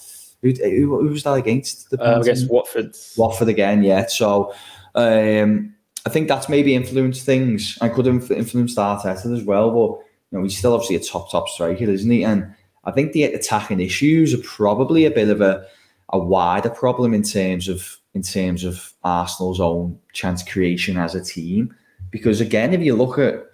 who, 0.43 0.51
who, 0.51 0.99
who, 0.99 1.09
was 1.09 1.23
that 1.23 1.33
against? 1.33 1.89
The 1.89 2.01
uh, 2.01 2.19
I 2.19 2.23
guess 2.23 2.43
Watford. 2.43 2.95
Watford 3.15 3.47
again, 3.47 3.81
yeah. 3.81 4.05
So 4.07 4.53
um, 4.93 5.73
I 6.05 6.09
think 6.09 6.27
that's 6.27 6.49
maybe 6.49 6.75
influenced 6.75 7.25
things. 7.25 7.77
I 7.81 7.87
could 7.87 8.05
have 8.05 8.29
influenced 8.29 8.77
Arteta 8.77 9.33
as 9.33 9.43
well, 9.43 9.71
but 9.71 10.05
you 10.31 10.37
know 10.37 10.43
he's 10.43 10.57
still 10.57 10.73
obviously 10.73 10.97
a 10.97 10.99
top 10.99 11.31
top 11.31 11.47
striker, 11.47 11.85
isn't 11.85 12.11
he? 12.11 12.25
And 12.25 12.53
I 12.83 12.91
think 12.91 13.13
the 13.13 13.23
attacking 13.23 13.79
issues 13.79 14.33
are 14.33 14.43
probably 14.43 15.05
a 15.05 15.11
bit 15.11 15.29
of 15.29 15.39
a 15.39 15.65
a 16.09 16.19
wider 16.19 16.69
problem 16.69 17.13
in 17.13 17.23
terms 17.23 17.69
of 17.69 17.97
in 18.13 18.21
terms 18.21 18.65
of 18.65 18.91
Arsenal's 19.03 19.61
own 19.61 19.97
chance 20.11 20.43
creation 20.43 20.97
as 20.97 21.15
a 21.15 21.23
team. 21.23 21.73
Because 22.11 22.41
again, 22.41 22.73
if 22.73 22.81
you 22.81 22.95
look 22.95 23.17
at 23.17 23.45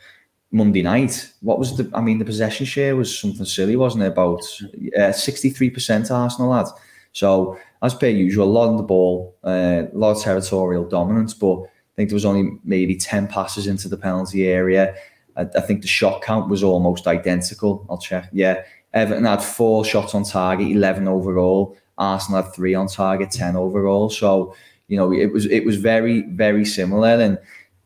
Monday 0.51 0.81
night. 0.81 1.31
What 1.41 1.59
was 1.59 1.77
the? 1.77 1.89
I 1.93 2.01
mean, 2.01 2.17
the 2.17 2.25
possession 2.25 2.65
share 2.65 2.95
was 2.95 3.19
something 3.19 3.45
silly, 3.45 3.75
wasn't 3.75 4.03
it? 4.03 4.07
About 4.07 4.41
uh, 4.97 5.11
sixty-three 5.11 5.69
percent 5.69 6.09
Arsenal 6.09 6.53
had. 6.53 6.67
So 7.11 7.57
as 7.81 7.93
per 7.93 8.07
usual, 8.07 8.47
a 8.47 8.51
lot 8.51 8.69
of 8.69 8.77
the 8.77 8.83
ball, 8.83 9.35
uh, 9.43 9.83
a 9.93 9.97
lot 9.97 10.17
of 10.17 10.23
territorial 10.23 10.85
dominance, 10.85 11.33
but 11.33 11.61
I 11.61 11.95
think 11.95 12.09
there 12.09 12.15
was 12.15 12.25
only 12.25 12.57
maybe 12.63 12.95
ten 12.95 13.27
passes 13.27 13.67
into 13.67 13.87
the 13.87 13.97
penalty 13.97 14.47
area. 14.47 14.95
I, 15.37 15.41
I 15.55 15.61
think 15.61 15.81
the 15.81 15.87
shot 15.87 16.21
count 16.23 16.49
was 16.49 16.63
almost 16.63 17.07
identical. 17.07 17.85
I'll 17.89 17.99
check. 17.99 18.29
Yeah, 18.31 18.63
Everton 18.93 19.25
had 19.25 19.43
four 19.43 19.85
shots 19.85 20.15
on 20.15 20.23
target, 20.23 20.67
eleven 20.67 21.07
overall. 21.07 21.77
Arsenal 21.97 22.41
had 22.41 22.53
three 22.53 22.73
on 22.73 22.87
target, 22.87 23.29
ten 23.29 23.55
overall. 23.55 24.09
So 24.09 24.55
you 24.87 24.97
know, 24.97 25.13
it 25.13 25.31
was 25.31 25.45
it 25.45 25.63
was 25.63 25.77
very 25.77 26.21
very 26.21 26.65
similar 26.65 27.21
and 27.21 27.37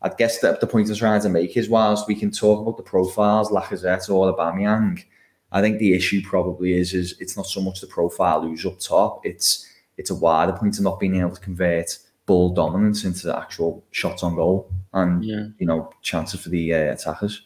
I 0.04 0.10
guess 0.10 0.40
the, 0.40 0.58
the 0.60 0.66
point 0.66 0.90
I'm 0.90 0.96
trying 0.96 1.22
to 1.22 1.30
make 1.30 1.56
is 1.56 1.70
whilst 1.70 2.06
we 2.06 2.14
can 2.14 2.30
talk 2.30 2.60
about 2.60 2.76
the 2.76 2.82
profiles, 2.82 3.50
Lacazette 3.50 4.10
or 4.10 4.36
Aubameyang, 4.36 5.02
I 5.50 5.62
think 5.62 5.78
the 5.78 5.94
issue 5.94 6.20
probably 6.22 6.74
is 6.74 6.92
is 6.92 7.14
it's 7.20 7.36
not 7.38 7.46
so 7.46 7.62
much 7.62 7.80
the 7.80 7.86
profile 7.86 8.42
who's 8.42 8.66
up 8.66 8.78
top. 8.78 9.24
It's 9.24 9.66
it's 9.96 10.10
a 10.10 10.14
wider 10.14 10.52
point 10.52 10.76
of 10.76 10.84
not 10.84 11.00
being 11.00 11.16
able 11.16 11.30
to 11.30 11.40
convert 11.40 11.98
ball 12.26 12.52
dominance 12.52 13.04
into 13.04 13.26
the 13.26 13.38
actual 13.38 13.82
shots 13.92 14.22
on 14.22 14.34
goal 14.34 14.70
and 14.92 15.24
yeah. 15.24 15.46
you 15.58 15.66
know 15.66 15.90
chances 16.02 16.40
for 16.40 16.50
the 16.50 16.74
uh, 16.74 16.92
attackers. 16.92 17.42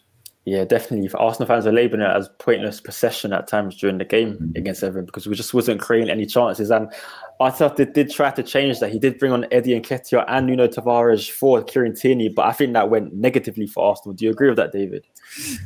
Yeah, 0.49 0.65
definitely. 0.65 1.11
Arsenal 1.19 1.47
fans 1.47 1.67
are 1.67 1.73
labeling 1.73 2.01
it 2.01 2.17
as 2.17 2.31
pointless 2.39 2.81
possession 2.81 3.35
at 3.35 3.49
times 3.49 3.77
during 3.77 3.99
the 3.99 4.05
game 4.07 4.33
mm-hmm. 4.33 4.57
against 4.57 4.83
Everton 4.83 5.05
because 5.05 5.27
we 5.27 5.35
just 5.35 5.53
wasn't 5.53 5.79
creating 5.79 6.09
any 6.09 6.25
chances. 6.25 6.71
And 6.71 6.91
I 7.39 7.51
thought 7.51 7.77
they 7.77 7.85
did 7.85 8.11
try 8.11 8.31
to 8.31 8.43
change 8.43 8.81
that. 8.81 8.91
He 8.91 8.99
did 8.99 9.19
bring 9.19 9.31
on 9.31 9.47
Eddie 9.53 9.75
and 9.75 9.85
Nketiah 9.85 10.25
and 10.27 10.47
Nuno 10.47 10.67
Tavares 10.67 11.31
for 11.31 11.63
Kieran 11.63 11.95
Tierney, 11.95 12.31
but 12.31 12.47
I 12.47 12.53
think 12.53 12.73
that 12.73 12.89
went 12.89 13.13
negatively 13.13 13.67
for 13.67 13.91
Arsenal. 13.91 14.15
Do 14.15 14.25
you 14.25 14.31
agree 14.31 14.49
with 14.49 14.57
that, 14.57 14.73
David? 14.73 15.07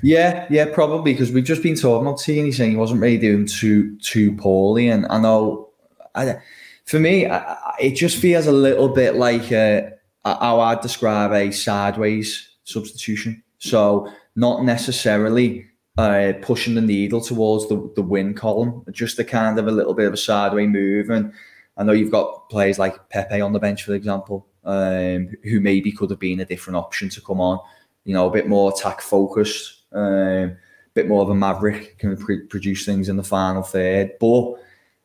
Yeah, 0.03 0.49
yeah, 0.51 0.67
probably 0.75 1.13
because 1.13 1.31
we've 1.31 1.45
just 1.45 1.63
been 1.63 1.77
talking 1.77 2.05
about 2.05 2.19
Tierney 2.19 2.51
saying 2.51 2.73
he 2.73 2.77
wasn't 2.77 3.01
really 3.01 3.19
doing 3.19 3.47
too 3.47 3.97
too 3.99 4.35
poorly, 4.35 4.89
and 4.89 5.07
I 5.11 5.21
know, 5.21 5.69
I, 6.17 6.39
for 6.87 6.99
me, 6.99 7.27
I, 7.27 7.57
it 7.79 7.93
just 7.93 8.19
feels 8.19 8.49
a 8.49 8.53
little 8.53 8.89
bit 8.89 9.15
like 9.15 9.53
a, 9.53 9.93
how 10.25 10.59
I'd 10.59 10.81
describe 10.81 11.31
a 11.31 11.53
sideways 11.53 12.49
substitution. 12.65 13.45
So 13.61 14.13
not 14.35 14.65
necessarily 14.65 15.67
uh, 15.99 16.33
pushing 16.41 16.75
the 16.75 16.81
needle 16.81 17.21
towards 17.21 17.69
the, 17.69 17.93
the 17.97 18.03
win 18.03 18.35
column, 18.35 18.85
just 18.91 19.19
a 19.19 19.25
kind 19.25 19.59
of 19.59 19.67
a 19.67 19.73
little 19.73 19.95
bit 19.95 20.07
of 20.07 20.15
a 20.15 20.17
sideways 20.17 20.69
move. 20.69 21.11
And 21.11 21.33
I 21.77 21.85
know 21.85 21.93
you've 21.93 22.11
got 22.11 22.49
players 22.49 22.79
like 22.79 23.09
Pepe 23.09 23.41
on 23.41 23.53
the 23.53 23.59
bench, 23.59 23.85
for 23.85 23.95
example, 23.95 24.47
um, 24.65 25.29
who 25.45 25.61
maybe 25.61 25.93
could 25.93 26.11
have 26.11 26.19
been 26.19 26.41
a 26.41 26.47
different 26.47 26.77
option 26.77 27.09
to 27.11 27.21
come 27.21 27.41
on, 27.41 27.59
you 28.05 28.15
know, 28.15 28.27
a 28.27 28.33
bit 28.33 28.49
more 28.49 28.73
attack 28.73 29.01
focused, 29.01 29.83
um, 29.93 30.03
a 30.03 30.57
bit 30.95 31.09
more 31.09 31.23
of 31.23 31.31
a 31.31 31.35
maverick, 31.35 31.99
can 31.99 32.17
pre- 32.17 32.47
produce 32.47 32.85
things 32.87 33.09
in 33.09 33.17
the 33.17 33.23
final 33.23 33.63
third. 33.63 34.13
But 34.19 34.55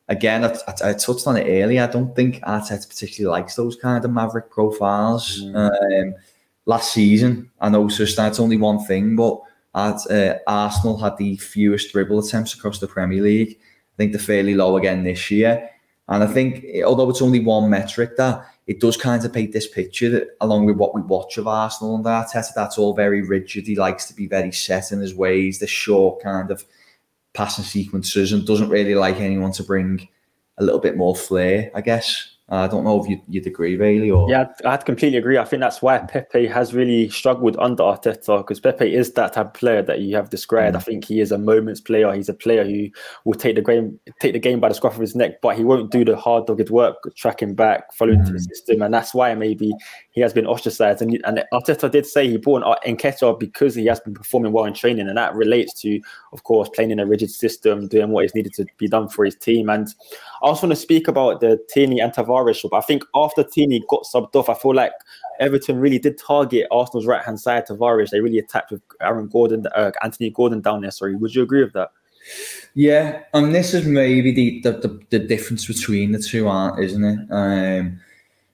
again, 0.08 0.44
I, 0.44 0.56
I, 0.66 0.90
I, 0.90 0.92
touched 0.94 1.26
on 1.26 1.36
it 1.36 1.62
earlier. 1.62 1.82
I 1.82 1.86
don't 1.86 2.14
think 2.14 2.40
Arteta 2.42 2.88
particularly 2.88 3.40
likes 3.40 3.54
those 3.54 3.76
kind 3.76 4.04
of 4.04 4.10
maverick 4.10 4.50
profiles. 4.50 5.42
Mm. 5.42 6.04
Um, 6.04 6.14
last 6.68 6.92
season, 6.92 7.50
I 7.60 7.70
know 7.70 7.88
so 7.88 8.04
that's 8.04 8.38
only 8.38 8.58
one 8.58 8.84
thing, 8.84 9.16
but 9.16 9.40
at 9.74 10.10
uh, 10.10 10.38
Arsenal 10.46 10.98
had 10.98 11.16
the 11.16 11.36
fewest 11.38 11.92
dribble 11.92 12.18
attempts 12.18 12.54
across 12.54 12.78
the 12.78 12.86
Premier 12.86 13.22
League. 13.22 13.58
I 13.58 13.96
think 13.96 14.12
they're 14.12 14.20
fairly 14.20 14.54
low 14.54 14.76
again 14.76 15.02
this 15.02 15.30
year. 15.30 15.70
And 16.08 16.22
I 16.22 16.26
think, 16.26 16.64
although 16.84 17.08
it's 17.10 17.22
only 17.22 17.40
one 17.40 17.70
metric, 17.70 18.16
that 18.16 18.46
it 18.66 18.80
does 18.80 18.96
kind 18.98 19.24
of 19.24 19.32
paint 19.32 19.52
this 19.52 19.68
picture 19.68 20.10
that, 20.10 20.28
along 20.42 20.66
with 20.66 20.76
what 20.76 20.94
we 20.94 21.00
watch 21.00 21.38
of 21.38 21.48
Arsenal 21.48 21.96
and 21.96 22.04
Arteta, 22.04 22.52
that's 22.54 22.76
all 22.78 22.94
very 22.94 23.22
rigid. 23.22 23.66
He 23.66 23.74
likes 23.74 24.06
to 24.06 24.14
be 24.14 24.26
very 24.26 24.52
set 24.52 24.92
in 24.92 25.00
his 25.00 25.14
ways, 25.14 25.58
the 25.58 25.66
short 25.66 26.22
kind 26.22 26.50
of 26.50 26.64
passing 27.32 27.64
sequences, 27.64 28.32
and 28.32 28.46
doesn't 28.46 28.68
really 28.68 28.94
like 28.94 29.20
anyone 29.20 29.52
to 29.52 29.62
bring 29.62 30.06
a 30.58 30.64
little 30.64 30.80
bit 30.80 30.96
more 30.96 31.16
flair, 31.16 31.70
I 31.74 31.80
guess. 31.80 32.36
I 32.50 32.66
don't 32.66 32.84
know 32.84 33.02
if 33.02 33.08
you'd, 33.10 33.20
you'd 33.28 33.46
agree, 33.46 33.76
really. 33.76 34.10
Or 34.10 34.28
yeah, 34.30 34.46
I'd 34.64 34.86
completely 34.86 35.18
agree. 35.18 35.36
I 35.36 35.44
think 35.44 35.60
that's 35.60 35.82
why 35.82 35.98
Pepe 35.98 36.46
has 36.46 36.72
really 36.72 37.10
struggled 37.10 37.58
under 37.58 37.82
Arteta 37.82 38.38
because 38.38 38.58
Pepe 38.58 38.94
is 38.94 39.12
that 39.12 39.34
type 39.34 39.46
of 39.48 39.54
player 39.54 39.82
that 39.82 40.00
you 40.00 40.16
have 40.16 40.30
described. 40.30 40.74
Mm. 40.74 40.78
I 40.78 40.82
think 40.82 41.04
he 41.04 41.20
is 41.20 41.30
a 41.30 41.36
moments 41.36 41.82
player. 41.82 42.10
He's 42.14 42.30
a 42.30 42.34
player 42.34 42.64
who 42.64 42.88
will 43.26 43.34
take 43.34 43.56
the 43.56 43.62
game 43.62 44.00
take 44.20 44.32
the 44.32 44.38
game 44.38 44.60
by 44.60 44.70
the 44.70 44.74
scruff 44.74 44.94
of 44.94 45.00
his 45.00 45.14
neck, 45.14 45.42
but 45.42 45.58
he 45.58 45.64
won't 45.64 45.90
do 45.90 46.06
the 46.06 46.16
hard 46.16 46.46
dogged 46.46 46.70
work, 46.70 46.96
tracking 47.16 47.54
back, 47.54 47.92
following 47.92 48.20
mm. 48.20 48.32
the 48.32 48.40
system, 48.40 48.80
and 48.80 48.94
that's 48.94 49.12
why 49.12 49.34
maybe 49.34 49.74
he 50.12 50.22
has 50.22 50.32
been 50.32 50.46
ostracized. 50.46 51.02
And, 51.02 51.20
and 51.24 51.44
Arteta 51.52 51.90
did 51.90 52.06
say 52.06 52.28
he 52.28 52.38
brought 52.38 52.82
in 52.86 52.96
Nketiah 52.96 53.38
because 53.38 53.74
he 53.74 53.84
has 53.86 54.00
been 54.00 54.14
performing 54.14 54.52
well 54.52 54.64
in 54.64 54.72
training, 54.72 55.06
and 55.06 55.18
that 55.18 55.34
relates 55.34 55.74
to, 55.82 56.00
of 56.32 56.44
course, 56.44 56.70
playing 56.70 56.92
in 56.92 56.98
a 56.98 57.06
rigid 57.06 57.30
system, 57.30 57.88
doing 57.88 58.08
what 58.08 58.24
is 58.24 58.34
needed 58.34 58.54
to 58.54 58.64
be 58.78 58.88
done 58.88 59.08
for 59.10 59.26
his 59.26 59.36
team. 59.36 59.68
And 59.68 59.86
I 60.42 60.46
also 60.46 60.66
want 60.66 60.76
to 60.76 60.80
speak 60.80 61.08
about 61.08 61.40
the 61.40 61.58
Tierney 61.68 62.00
and 62.00 62.10
Tavares 62.10 62.37
shop. 62.54 62.74
I 62.74 62.80
think 62.80 63.04
after 63.14 63.42
Tierney 63.44 63.84
got 63.88 64.04
subbed 64.04 64.34
off, 64.34 64.48
I 64.48 64.54
feel 64.54 64.74
like 64.74 64.92
Everton 65.40 65.78
really 65.78 65.98
did 65.98 66.18
target 66.18 66.66
Arsenal's 66.70 67.06
right 67.06 67.22
hand 67.22 67.40
side. 67.40 67.66
Tavares, 67.66 68.10
they 68.10 68.20
really 68.20 68.38
attacked 68.38 68.70
with 68.70 68.82
Aaron 69.00 69.28
Gordon, 69.28 69.66
uh, 69.74 69.92
Anthony 70.02 70.30
Gordon 70.30 70.60
down 70.60 70.82
there. 70.82 70.90
Sorry, 70.90 71.16
would 71.16 71.34
you 71.34 71.42
agree 71.42 71.62
with 71.62 71.72
that? 71.74 71.90
Yeah, 72.74 73.22
and 73.32 73.54
this 73.54 73.74
is 73.74 73.86
maybe 73.86 74.32
the 74.32 74.60
the, 74.60 74.78
the, 74.78 75.00
the 75.10 75.18
difference 75.18 75.66
between 75.66 76.12
the 76.12 76.18
two, 76.18 76.48
aren't 76.48 76.78
isn't 76.82 77.04
it? 77.04 77.18
Um, 77.30 78.00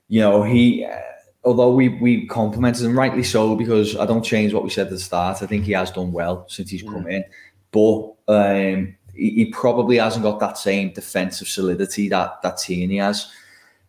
you 0.09 0.21
know, 0.21 0.43
he. 0.43 0.85
Uh, 0.85 0.99
although 1.45 1.73
we 1.73 1.89
we 1.89 2.27
complimented 2.27 2.85
him 2.85 2.99
rightly 2.99 3.23
so 3.23 3.55
because 3.55 3.97
I 3.97 4.07
don't 4.07 4.25
change 4.25 4.53
what 4.53 4.65
we 4.65 4.71
said 4.71 4.87
at 4.87 4.91
the 4.91 4.99
start. 4.99 5.43
I 5.43 5.47
think 5.47 5.65
he 5.65 5.73
has 5.73 5.91
done 5.91 6.13
well 6.13 6.47
since 6.49 6.71
he's 6.71 6.83
come 6.83 7.07
in, 7.07 7.25
but 7.71 8.15
um, 8.29 8.97
he, 9.15 9.31
he, 9.31 9.47
probably 9.47 9.99
hasn't 9.99 10.25
got 10.25 10.41
that 10.41 10.59
same 10.59 10.93
defensive 10.93 11.49
solidity 11.49 12.09
that 12.09 12.43
that 12.43 12.59
Tierney 12.59 12.99
has. 12.99 13.31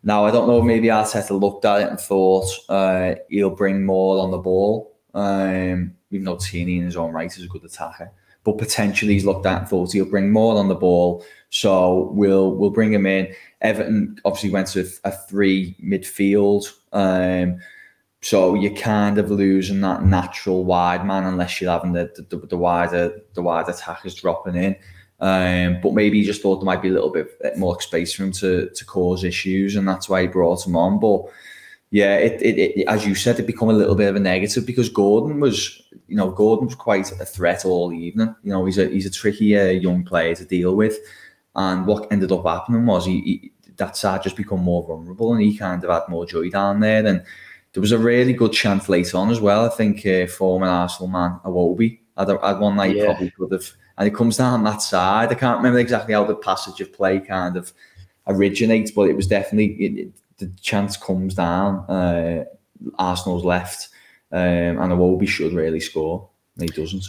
Now 0.06 0.24
I 0.24 0.30
don't 0.30 0.46
know. 0.46 0.62
Maybe 0.62 0.86
Arteta 0.86 1.38
looked 1.38 1.64
at 1.64 1.80
it 1.80 1.88
and 1.88 1.98
thought 1.98 2.46
uh, 2.68 3.16
he'll 3.28 3.50
bring 3.50 3.84
more 3.84 4.22
on 4.22 4.30
the 4.30 4.38
ball. 4.38 4.96
Um, 5.12 5.96
even 6.12 6.24
though 6.24 6.36
Tierney 6.36 6.78
in 6.78 6.84
his 6.84 6.96
own 6.96 7.12
right 7.12 7.36
is 7.36 7.42
a 7.42 7.48
good 7.48 7.64
attacker, 7.64 8.12
but 8.44 8.56
potentially 8.56 9.14
he's 9.14 9.24
looked 9.24 9.46
at 9.46 9.58
and 9.58 9.68
thought 9.68 9.92
he'll 9.92 10.04
bring 10.04 10.30
more 10.30 10.56
on 10.56 10.68
the 10.68 10.76
ball. 10.76 11.24
So 11.50 12.12
we'll 12.12 12.54
we'll 12.54 12.70
bring 12.70 12.92
him 12.92 13.04
in. 13.04 13.34
Everton 13.62 14.16
obviously 14.24 14.50
went 14.50 14.68
to 14.68 14.88
a 15.04 15.10
three 15.10 15.74
midfield. 15.82 16.72
Um, 16.92 17.58
so 18.22 18.54
you're 18.54 18.76
kind 18.76 19.18
of 19.18 19.32
losing 19.32 19.80
that 19.80 20.04
natural 20.04 20.64
wide 20.64 21.04
man 21.04 21.24
unless 21.24 21.60
you're 21.60 21.72
having 21.72 21.94
the 21.94 22.12
the, 22.28 22.36
the 22.36 22.56
wider 22.56 23.20
the 23.34 23.42
wider 23.42 23.72
attackers 23.72 24.14
dropping 24.14 24.54
in. 24.54 24.76
Um, 25.18 25.80
but 25.82 25.94
maybe 25.94 26.20
he 26.20 26.26
just 26.26 26.42
thought 26.42 26.56
there 26.56 26.66
might 26.66 26.82
be 26.82 26.88
a 26.88 26.92
little 26.92 27.10
bit 27.10 27.30
more 27.56 27.80
space 27.80 28.12
for 28.12 28.24
him 28.24 28.32
to 28.32 28.68
to 28.68 28.84
cause 28.84 29.24
issues, 29.24 29.76
and 29.76 29.88
that's 29.88 30.08
why 30.08 30.22
he 30.22 30.28
brought 30.28 30.66
him 30.66 30.76
on. 30.76 31.00
But 31.00 31.24
yeah, 31.90 32.16
it, 32.16 32.42
it, 32.42 32.58
it 32.58 32.88
as 32.88 33.06
you 33.06 33.14
said, 33.14 33.38
it 33.38 33.46
become 33.46 33.70
a 33.70 33.74
little 33.74 33.94
bit 33.94 34.08
of 34.08 34.16
a 34.16 34.20
negative 34.20 34.66
because 34.66 34.88
Gordon 34.90 35.40
was, 35.40 35.80
you 36.08 36.16
know, 36.16 36.30
Gordon 36.30 36.66
was 36.66 36.74
quite 36.74 37.10
a 37.12 37.24
threat 37.24 37.64
all 37.64 37.92
evening. 37.92 38.34
You 38.42 38.52
know, 38.52 38.64
he's 38.66 38.78
a 38.78 38.88
he's 38.88 39.06
a 39.06 39.10
tricky 39.10 39.58
uh, 39.58 39.68
young 39.68 40.04
player 40.04 40.34
to 40.34 40.44
deal 40.44 40.76
with, 40.76 40.98
and 41.54 41.86
what 41.86 42.12
ended 42.12 42.32
up 42.32 42.44
happening 42.44 42.84
was 42.84 43.06
he, 43.06 43.20
he 43.22 43.52
that 43.76 43.96
side 43.96 44.22
just 44.22 44.36
become 44.36 44.60
more 44.62 44.86
vulnerable, 44.86 45.32
and 45.32 45.42
he 45.42 45.56
kind 45.56 45.82
of 45.82 45.90
had 45.90 46.08
more 46.10 46.26
joy 46.26 46.50
down 46.50 46.80
there. 46.80 47.06
And 47.06 47.22
there 47.72 47.80
was 47.80 47.92
a 47.92 47.98
really 47.98 48.32
good 48.32 48.52
chance 48.52 48.88
later 48.88 49.16
on 49.16 49.30
as 49.30 49.40
well. 49.40 49.64
I 49.64 49.68
think 49.70 50.04
uh, 50.04 50.26
former 50.26 50.66
Arsenal 50.66 51.08
man 51.08 51.40
Iwobi 51.44 52.00
had, 52.16 52.28
had 52.28 52.58
one 52.58 52.76
that 52.76 52.90
he 52.90 52.98
yeah. 52.98 53.04
probably 53.06 53.30
could 53.30 53.52
have 53.52 53.70
and 53.98 54.08
it 54.08 54.14
comes 54.14 54.36
down 54.36 54.64
that 54.64 54.82
side. 54.82 55.30
I 55.30 55.34
can't 55.34 55.58
remember 55.58 55.78
exactly 55.78 56.14
how 56.14 56.24
the 56.24 56.34
passage 56.34 56.80
of 56.80 56.92
play 56.92 57.20
kind 57.20 57.56
of 57.56 57.72
originates, 58.26 58.90
but 58.90 59.08
it 59.08 59.16
was 59.16 59.26
definitely 59.26 59.66
it, 59.84 60.12
the 60.38 60.50
chance 60.60 60.96
comes 60.96 61.34
down. 61.34 61.78
Uh, 61.88 62.44
Arsenal's 62.98 63.44
left, 63.44 63.88
um, 64.32 64.40
and 64.40 64.92
Iwobi 64.92 65.26
should 65.26 65.52
really 65.52 65.80
score. 65.80 66.28
And 66.58 66.68
he 66.70 66.80
doesn't. 66.80 67.04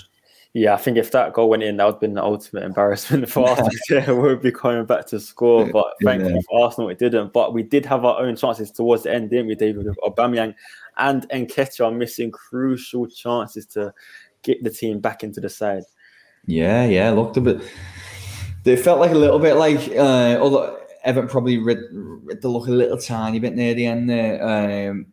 Yeah, 0.54 0.73
I 0.73 0.78
think 0.78 0.97
if 0.97 1.12
that 1.12 1.34
goal 1.34 1.50
went 1.50 1.62
in, 1.62 1.78
that 1.78 1.86
would 1.86 1.93
have 1.95 2.02
been 2.02 2.13
the 2.15 2.23
ultimate 2.23 2.63
embarrassment 2.63 3.30
for 3.30 3.47
Arsenal. 3.50 3.71
yeah, 3.89 4.12
we 4.12 4.19
would 4.19 4.41
be 4.41 4.52
coming 4.52 4.86
back 4.86 5.06
to 5.08 5.19
score, 5.19 5.69
but 5.71 5.88
thankfully 6.04 6.36
yeah. 6.36 6.41
for 6.50 6.63
Arsenal, 6.63 6.89
it 6.89 6.97
didn't. 6.97 7.34
But 7.34 7.54
we 7.54 7.63
did 7.63 7.86
have 7.86 8.06
our 8.06 8.21
own 8.21 8.36
chances 8.36 8.71
towards 8.71 9.04
the 9.04 9.13
end, 9.13 9.30
didn't 9.30 9.47
we, 9.47 9.56
David? 9.56 9.86
With 9.86 9.97
Aubameyang 9.97 10.56
and 10.97 11.28
Nketiah 11.30 11.95
missing 11.95 12.32
crucial 12.32 13.08
chances 13.08 13.65
to 13.67 13.93
get 14.41 14.63
the 14.63 14.71
team 14.71 15.00
back 15.00 15.23
into 15.23 15.41
the 15.41 15.50
side. 15.50 15.84
Yeah, 16.47 16.86
yeah, 16.86 17.12
looked 17.12 17.38
a 17.38 17.41
bit. 17.41 17.62
They 18.63 18.75
felt 18.75 18.99
like 18.99 19.12
a 19.12 19.15
little 19.15 19.39
bit 19.39 19.55
like, 19.55 19.89
uh, 19.95 20.39
although 20.41 20.79
Everton 21.03 21.29
probably 21.29 21.57
read, 21.57 21.79
read 21.91 22.41
the 22.41 22.47
look 22.49 22.67
a 22.67 22.71
little 22.71 22.97
tiny 22.97 23.39
bit 23.39 23.55
near 23.55 23.73
the 23.73 23.86
end 23.86 24.10
there. 24.10 24.89
Um, 24.89 25.07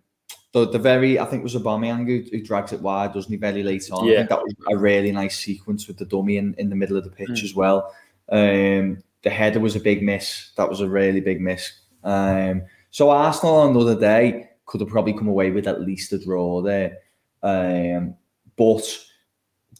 the, 0.53 0.68
the 0.70 0.79
very, 0.79 1.18
I 1.18 1.25
think 1.25 1.40
it 1.40 1.44
was 1.44 1.57
Aubameyang 1.57 2.07
who, 2.07 2.25
who 2.31 2.42
drags 2.42 2.73
it 2.73 2.81
wide, 2.81 3.12
doesn't 3.12 3.31
he, 3.31 3.37
very 3.37 3.62
late 3.62 3.88
on. 3.90 4.07
Yeah. 4.07 4.14
I 4.14 4.16
think 4.18 4.29
that 4.31 4.42
was 4.42 4.55
a 4.70 4.77
really 4.77 5.12
nice 5.12 5.38
sequence 5.38 5.88
with 5.88 5.99
the 5.99 6.05
dummy 6.05 6.37
in, 6.37 6.55
in 6.59 6.70
the 6.70 6.77
middle 6.77 6.97
of 6.97 7.05
the 7.05 7.11
pitch 7.11 7.29
mm. 7.29 7.44
as 7.44 7.55
well. 7.55 7.92
Um, 8.29 9.03
the 9.23 9.31
header 9.31 9.61
was 9.61 9.75
a 9.75 9.81
big 9.81 10.03
miss. 10.03 10.53
That 10.57 10.68
was 10.68 10.81
a 10.81 10.88
really 10.88 11.20
big 11.20 11.40
miss. 11.40 11.73
Um, 12.05 12.62
so 12.90 13.11
Arsenal 13.11 13.57
on 13.57 13.70
another 13.70 13.99
day 13.99 14.51
could 14.66 14.81
have 14.81 14.90
probably 14.90 15.12
come 15.12 15.29
away 15.29 15.51
with 15.51 15.66
at 15.66 15.81
least 15.81 16.12
a 16.12 16.18
draw 16.18 16.62
there. 16.62 16.99
Um, 17.42 18.14
but 18.57 18.85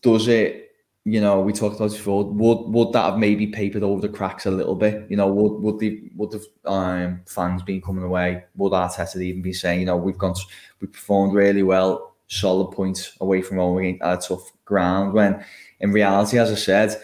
does 0.03 0.27
it 0.29 0.74
you 1.05 1.21
know, 1.21 1.41
we 1.41 1.53
talked 1.53 1.77
about 1.77 1.91
before. 1.91 2.25
Would 2.25 2.73
would 2.73 2.93
that 2.95 3.05
have 3.11 3.19
maybe 3.19 3.47
papered 3.47 3.83
over 3.83 4.01
the 4.01 4.09
cracks 4.09 4.47
a 4.47 4.51
little 4.51 4.75
bit? 4.75 5.09
You 5.11 5.19
know, 5.19 5.27
would 5.27 5.61
would 5.61 5.79
the 5.79 6.11
would 6.17 6.31
the 6.31 6.47
um, 6.65 7.21
fans 7.27 7.63
been 7.63 7.83
coming 7.83 8.05
away? 8.05 8.45
Would 8.57 8.73
Arteta 8.73 9.21
even 9.21 9.43
be 9.43 9.53
saying, 9.53 9.81
you 9.81 9.87
know, 9.87 9.99
we've 9.99 10.17
gone, 10.17 10.35
we 10.81 10.87
performed 10.87 11.35
really 11.35 11.63
well, 11.63 12.15
solid 12.29 12.73
points 12.73 13.17
away 13.21 13.43
from 13.43 13.59
home 13.59 13.79
against 13.79 14.03
a 14.03 14.17
tough 14.29 14.51
ground. 14.65 15.13
When 15.13 15.45
in 15.81 15.93
reality, 15.93 16.39
as 16.39 16.51
I 16.51 16.55
said, 16.55 16.99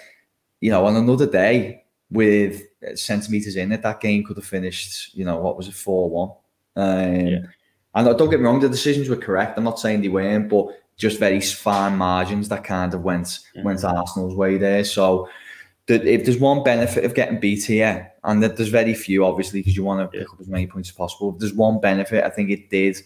you 0.61 0.71
know, 0.71 0.87
on 0.87 0.97
another 0.97 1.27
day 1.27 1.85
with 2.11 2.63
centimeters 2.95 3.57
in 3.57 3.71
it, 3.71 3.83
that 3.83 4.01
game 4.01 4.25
could 4.25 4.39
have 4.39 4.47
finished. 4.47 5.15
You 5.15 5.27
know, 5.27 5.37
what 5.37 5.59
was 5.59 5.69
it, 5.69 5.75
four 5.75 6.09
one? 6.09 6.31
Um, 6.75 7.27
yeah. 7.27 7.39
And 7.95 8.17
don't 8.17 8.31
get 8.31 8.39
me 8.39 8.47
wrong, 8.47 8.61
the 8.61 8.69
decisions 8.69 9.09
were 9.09 9.17
correct. 9.17 9.59
I'm 9.59 9.65
not 9.65 9.81
saying 9.81 10.01
they 10.01 10.09
weren't, 10.09 10.49
but 10.49 10.69
just 11.01 11.19
very 11.19 11.41
fine 11.41 11.97
margins 11.97 12.51
that 12.51 12.63
kind 12.63 12.93
of 12.93 13.03
went 13.03 13.41
yeah. 13.55 13.63
went 13.63 13.83
Arsenal's 13.83 14.35
way 14.35 14.59
there. 14.59 14.85
So 14.85 15.29
the, 15.87 16.07
if 16.07 16.27
there's 16.27 16.39
one 16.39 16.63
benefit 16.63 17.05
of 17.05 17.15
getting 17.15 17.41
beat 17.41 17.65
here, 17.65 18.13
and 18.23 18.43
that 18.43 18.59
there's 18.59 18.69
very 18.69 18.93
few, 18.93 19.25
obviously, 19.25 19.61
because 19.61 19.77
you 19.77 19.83
want 19.83 20.13
to 20.13 20.19
pick 20.19 20.31
up 20.31 20.39
as 20.39 20.47
many 20.47 20.67
points 20.67 20.91
as 20.91 20.95
possible. 20.95 21.33
If 21.33 21.41
there's 21.41 21.55
one 21.55 21.81
benefit, 21.81 22.23
I 22.23 22.29
think 22.29 22.51
it 22.51 22.69
did 22.69 23.01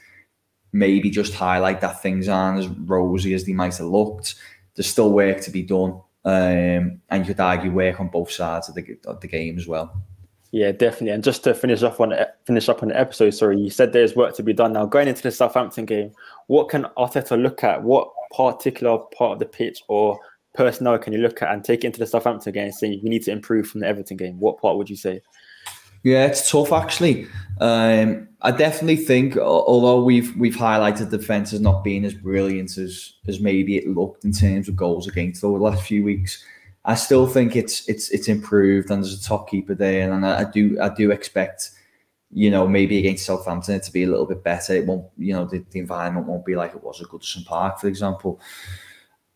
maybe 0.73 1.09
just 1.09 1.35
highlight 1.35 1.81
that 1.83 2.03
things 2.03 2.29
aren't 2.29 2.59
as 2.59 2.67
rosy 2.67 3.33
as 3.33 3.45
they 3.45 3.53
might 3.53 3.77
have 3.77 3.87
looked. 3.87 4.35
There's 4.75 4.89
still 4.89 5.13
work 5.13 5.41
to 5.43 5.53
be 5.53 5.63
done, 5.63 6.01
um, 6.25 7.01
and 7.09 7.21
you 7.21 7.27
could 7.27 7.39
argue 7.39 7.71
work 7.71 8.01
on 8.01 8.09
both 8.09 8.33
sides 8.33 8.69
of 8.69 8.75
the, 8.75 8.99
of 9.07 9.21
the 9.21 9.29
game 9.29 9.57
as 9.57 9.69
well. 9.69 10.03
Yeah, 10.51 10.73
definitely. 10.73 11.11
And 11.11 11.23
just 11.23 11.45
to 11.45 11.55
finish 11.55 11.85
off 11.85 12.01
on 12.01 12.13
finish 12.45 12.69
up 12.69 12.83
on 12.83 12.89
the 12.89 12.99
episode, 12.99 13.31
sorry, 13.31 13.59
you 13.59 13.71
said 13.71 13.93
there's 13.93 14.15
work 14.15 14.35
to 14.37 14.43
be 14.43 14.53
done. 14.53 14.73
Now 14.73 14.87
going 14.87 15.09
into 15.09 15.23
the 15.23 15.31
Southampton 15.31 15.87
game, 15.87 16.13
what 16.47 16.69
can 16.69 16.87
Arteta 16.97 17.41
look 17.41 17.65
at? 17.65 17.83
What 17.83 18.09
particular 18.37 18.99
part 19.17 19.33
of 19.33 19.39
the 19.39 19.47
pitch 19.47 19.83
or 19.89 20.19
personnel 20.55 20.99
can 20.99 21.13
you 21.13 21.21
look 21.21 21.43
at 21.43 21.53
and 21.53 21.65
take 21.65 21.85
into 21.85 21.99
the 21.99 22.07
Southampton 22.07 22.53
game 22.53 22.65
and 22.67 22.75
say 22.75 23.01
we 23.03 23.09
need 23.09 23.23
to 23.25 23.33
improve 23.33 23.69
from 23.69 23.81
the 23.81 23.87
Everton 23.87 24.17
game? 24.17 24.39
What 24.39 24.61
part 24.61 24.77
would 24.77 24.91
you 24.91 24.97
say? 24.97 25.21
Yeah, 26.03 26.27
it's 26.27 26.51
tough 26.51 26.71
actually. 26.71 27.27
Um, 27.61 28.29
I 28.43 28.51
definitely 28.51 28.97
think, 28.97 29.39
although 29.39 30.05
we've 30.05 30.37
we've 30.37 30.55
highlighted 30.55 31.11
the 31.11 31.17
defence 31.17 31.55
as 31.55 31.63
not 31.63 31.83
being 31.83 32.05
as 32.05 32.13
brilliant 32.13 32.77
as 32.77 33.15
as 33.27 33.41
maybe 33.41 33.79
it 33.79 33.89
looked 33.89 34.25
in 34.25 34.33
terms 34.33 34.69
of 34.69 34.77
goals 34.77 35.09
against 35.09 35.43
over 35.43 35.57
the 35.57 35.65
last 35.65 35.83
few 35.83 36.05
weeks, 36.05 36.45
I 36.85 36.95
still 36.95 37.27
think 37.27 37.57
it's 37.57 37.89
it's 37.89 38.11
it's 38.11 38.29
improved 38.29 38.91
and 38.91 39.03
there's 39.03 39.19
a 39.19 39.23
top 39.23 39.49
keeper 39.49 39.75
there, 39.75 40.13
and 40.13 40.27
I, 40.27 40.41
I 40.41 40.45
do 40.45 40.79
I 40.79 40.91
do 40.91 41.11
expect 41.11 41.71
you 42.31 42.51
know 42.51 42.67
maybe 42.67 42.99
against 42.99 43.27
Southampton 43.27 43.81
to 43.81 43.93
be 43.93 44.05
a 44.05 44.09
little 44.09 44.27
bit 44.27 44.43
better. 44.43 44.75
It 44.75 44.87
won't 44.87 45.07
you 45.17 45.33
know 45.33 45.45
the, 45.45 45.65
the 45.71 45.79
environment 45.79 46.27
won't 46.27 46.47
be 46.47 46.57
like 46.57 46.75
it 46.75 46.83
was 46.83 47.01
at 47.01 47.09
Goodison 47.09 47.45
Park, 47.45 47.81
for 47.81 47.89
example. 47.89 48.41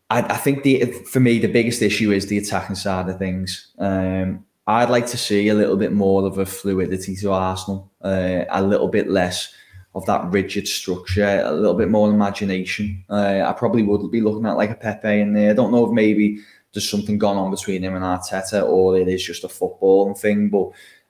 I, 0.09 0.21
I 0.21 0.37
think 0.37 0.63
the 0.63 0.85
for 1.11 1.19
me 1.19 1.39
the 1.39 1.47
biggest 1.47 1.81
issue 1.81 2.11
is 2.11 2.27
the 2.27 2.37
attacking 2.37 2.75
side 2.75 3.09
of 3.09 3.17
things. 3.17 3.73
Um, 3.77 4.45
I'd 4.67 4.89
like 4.89 5.07
to 5.07 5.17
see 5.17 5.47
a 5.47 5.55
little 5.55 5.77
bit 5.77 5.93
more 5.93 6.27
of 6.27 6.37
a 6.37 6.45
fluidity 6.45 7.15
to 7.17 7.31
Arsenal, 7.31 7.91
uh, 8.03 8.45
a 8.49 8.61
little 8.61 8.87
bit 8.87 9.09
less 9.09 9.51
of 9.95 10.05
that 10.05 10.31
rigid 10.31 10.67
structure, 10.67 11.41
a 11.43 11.51
little 11.51 11.73
bit 11.73 11.89
more 11.89 12.09
imagination. 12.09 13.03
Uh, 13.09 13.41
I 13.47 13.53
probably 13.53 13.81
would 13.81 14.11
be 14.11 14.21
looking 14.21 14.45
at 14.45 14.57
like 14.57 14.69
a 14.69 14.75
Pepe 14.75 15.21
in 15.21 15.33
there. 15.33 15.49
I 15.49 15.53
don't 15.53 15.71
know 15.71 15.87
if 15.87 15.91
maybe 15.91 16.39
there's 16.73 16.87
something 16.87 17.17
gone 17.17 17.37
on 17.37 17.49
between 17.49 17.83
him 17.83 17.95
and 17.95 18.05
Arteta, 18.05 18.67
or 18.67 18.97
it 18.97 19.07
is 19.07 19.23
just 19.23 19.43
a 19.43 19.47
footballing 19.47 20.17
thing. 20.17 20.49
But 20.49 20.69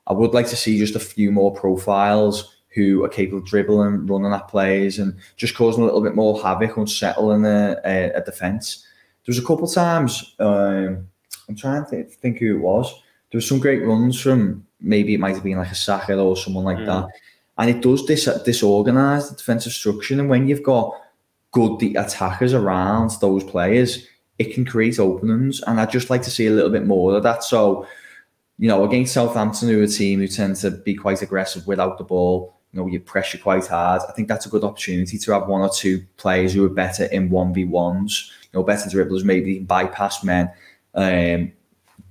I 0.10 0.14
would 0.14 0.34
like 0.34 0.48
to 0.48 0.56
see 0.56 0.80
just 0.80 0.96
a 0.96 1.00
few 1.00 1.32
more 1.32 1.54
profiles 1.54 2.56
who 2.70 3.04
are 3.04 3.10
capable 3.10 3.40
of 3.40 3.46
dribbling, 3.46 4.06
running 4.06 4.34
at 4.34 4.48
plays, 4.48 5.00
and 5.00 5.16
just 5.38 5.56
causing 5.56 5.84
a 5.84 5.86
little 5.86 6.02
bit 6.02 6.16
more 6.16 6.42
havoc, 6.42 6.78
unsettling 6.78 7.46
a, 7.46 7.78
a, 7.86 8.12
a 8.12 8.22
defence. 8.24 8.86
There 9.26 9.32
was 9.32 9.40
a 9.40 9.46
couple 9.46 9.66
of 9.66 9.74
times. 9.74 10.36
Um, 10.40 11.08
I'm 11.48 11.56
trying 11.56 11.86
to 11.86 12.04
think 12.04 12.40
who 12.40 12.58
it 12.58 12.60
was. 12.60 12.92
There 13.32 13.38
was 13.38 13.48
some 13.48 13.60
great 13.60 13.84
runs 13.84 14.20
from 14.20 14.66
maybe 14.80 15.14
it 15.14 15.20
might 15.20 15.36
have 15.36 15.44
been 15.44 15.58
like 15.58 15.72
a 15.72 15.76
Saka 15.76 16.18
or 16.18 16.38
someone 16.38 16.64
like 16.64 16.78
mm. 16.78 16.86
that, 16.86 17.08
and 17.58 17.70
it 17.70 17.82
does 17.82 18.06
dis- 18.06 18.28
disorganise 18.28 19.30
the 19.30 19.36
defensive 19.36 19.74
structure. 19.74 20.20
And 20.20 20.30
when 20.30 20.48
you've 20.48 20.64
got 20.64 20.94
good 21.52 21.82
attackers 21.96 22.54
around 22.54 23.12
those 23.22 23.44
players, 23.44 24.08
it 24.38 24.54
can 24.54 24.66
create 24.66 25.00
openings. 25.00 25.62
And 25.68 25.80
I'd 25.80 25.92
just 25.92 26.10
like 26.10 26.22
to 26.24 26.32
see 26.32 26.48
a 26.48 26.52
little 26.52 26.72
bit 26.72 26.86
more 26.86 27.16
of 27.16 27.24
that. 27.24 27.44
So, 27.44 27.86
you 28.60 28.68
know, 28.68 28.84
against 28.84 29.14
Southampton, 29.14 29.70
who 29.70 29.80
are 29.80 29.84
a 29.84 29.88
team 29.88 30.20
who 30.20 30.28
tend 30.28 30.58
to 30.58 30.70
be 30.70 30.94
quite 30.94 31.22
aggressive 31.22 31.66
without 31.66 31.98
the 31.98 32.04
ball, 32.04 32.60
you 32.74 32.80
know, 32.80 32.88
you 32.88 33.00
pressure 33.00 33.38
quite 33.38 33.66
hard. 33.66 34.02
I 34.08 34.12
think 34.12 34.28
that's 34.28 34.46
a 34.46 34.50
good 34.50 34.66
opportunity 34.66 35.18
to 35.18 35.32
have 35.32 35.48
one 35.48 35.62
or 35.62 35.70
two 35.70 36.06
players 36.18 36.54
who 36.54 36.66
are 36.66 36.70
better 36.70 37.06
in 37.06 37.30
1v1s, 37.30 38.30
you 38.44 38.50
know, 38.54 38.64
better 38.64 38.90
dribblers, 38.90 39.24
maybe 39.24 39.60
bypass 39.60 40.26
men, 40.26 40.52
um, 40.94 41.54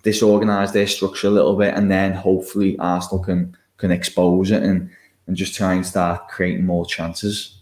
disorganise 0.02 0.72
their 0.72 0.86
structure 0.86 1.26
a 1.26 1.30
little 1.30 1.54
bit, 1.54 1.74
and 1.74 1.90
then 1.90 2.14
hopefully 2.14 2.78
Arsenal 2.78 3.22
can 3.22 3.56
can 3.76 3.90
expose 3.92 4.50
it 4.50 4.62
and, 4.62 4.90
and 5.28 5.36
just 5.36 5.54
try 5.54 5.74
and 5.74 5.86
start 5.86 6.28
creating 6.28 6.66
more 6.66 6.84
chances. 6.84 7.57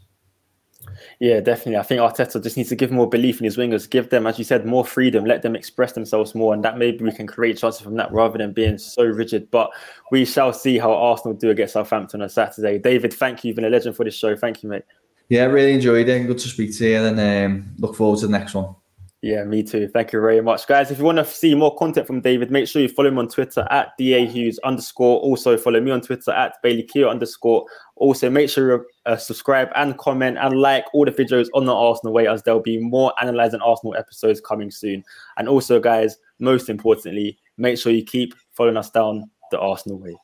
Yeah, 1.19 1.41
definitely. 1.41 1.79
I 1.79 1.83
think 1.83 2.01
Arteta 2.01 2.43
just 2.43 2.59
needs 2.59 2.69
to 2.69 2.77
give 2.77 2.91
more 2.91 3.09
belief 3.09 3.39
in 3.41 3.45
his 3.45 3.57
wingers, 3.57 3.89
give 3.89 4.11
them, 4.11 4.27
as 4.27 4.39
you 4.39 4.45
said, 4.45 4.67
more 4.67 4.85
freedom, 4.85 5.25
let 5.25 5.41
them 5.41 5.57
express 5.57 5.93
themselves 5.93 6.35
more, 6.35 6.53
and 6.53 6.63
that 6.63 6.77
maybe 6.77 7.05
we 7.05 7.13
can 7.13 7.27
create 7.27 7.57
chances 7.57 7.81
from 7.81 7.95
that 7.97 8.13
rather 8.13 8.37
than 8.37 8.53
being 8.53 8.77
so 8.77 9.03
rigid. 9.03 9.51
But 9.51 9.71
we 10.11 10.27
shall 10.27 10.53
see 10.53 10.77
how 10.79 10.93
Arsenal 10.93 11.35
do 11.35 11.49
against 11.49 11.73
Southampton 11.73 12.21
on 12.21 12.29
Saturday. 12.29 12.79
David, 12.79 13.15
thank 13.15 13.43
you. 13.43 13.49
You've 13.49 13.57
been 13.57 13.65
a 13.65 13.71
legend 13.71 13.97
for 13.97 14.05
this 14.05 14.15
show. 14.15 14.37
Thank 14.37 14.63
you, 14.63 14.69
mate. 14.69 14.83
Yeah, 15.31 15.45
really 15.45 15.73
enjoyed 15.73 16.09
it. 16.09 16.27
Good 16.27 16.39
to 16.39 16.49
speak 16.49 16.77
to 16.77 16.87
you, 16.87 16.99
and 16.99 17.19
um, 17.19 17.75
look 17.79 17.97
forward 17.97 18.21
to 18.21 18.27
the 18.27 18.33
next 18.33 18.55
one. 18.55 18.75
Yeah, 19.23 19.45
me 19.45 19.63
too. 19.63 19.89
Thank 19.89 20.13
you 20.13 20.21
very 20.21 20.43
much, 20.43 20.67
guys. 20.67 20.91
If 20.91 20.99
you 20.99 21.05
want 21.05 21.19
to 21.19 21.25
see 21.25 21.55
more 21.55 21.75
content 21.75 22.07
from 22.07 22.21
David, 22.21 22.51
make 22.51 22.69
sure 22.69 22.83
you 22.83 22.89
follow 22.89 23.09
him 23.09 23.19
on 23.19 23.29
Twitter 23.29 23.67
at 23.71 23.93
da 23.99 24.27
hughes 24.27 24.59
underscore. 24.63 25.19
Also 25.21 25.57
follow 25.57 25.81
me 25.81 25.91
on 25.91 26.03
Twitter 26.03 26.33
at 26.33 26.57
Bailey 26.63 26.83
Keogh 26.83 27.09
underscore. 27.09 27.65
Also, 27.97 28.29
make 28.29 28.51
sure 28.51 28.71
you 28.71 28.87
uh, 29.07 29.17
subscribe 29.17 29.69
and 29.75 29.97
comment 29.97 30.37
and 30.39 30.61
like 30.61 30.85
all 30.93 31.07
the 31.07 31.11
videos 31.11 31.49
on 31.55 31.65
the 31.65 31.75
Arsenal 31.75 32.13
way, 32.13 32.29
as 32.29 32.43
there'll 32.43 32.61
be 32.61 32.79
more 32.79 33.13
analyzing 33.21 33.61
Arsenal 33.63 33.97
episodes 33.97 34.41
coming 34.41 34.71
soon. 34.71 35.03
And 35.39 35.49
also, 35.49 35.81
guys, 35.81 36.19
most 36.39 36.69
importantly, 36.69 37.39
make 37.57 37.79
sure 37.79 37.93
you 37.93 38.05
keep 38.05 38.35
following 38.53 38.77
us 38.77 38.91
down 38.91 39.31
the 39.51 39.59
Arsenal 39.59 39.99
way. 39.99 40.17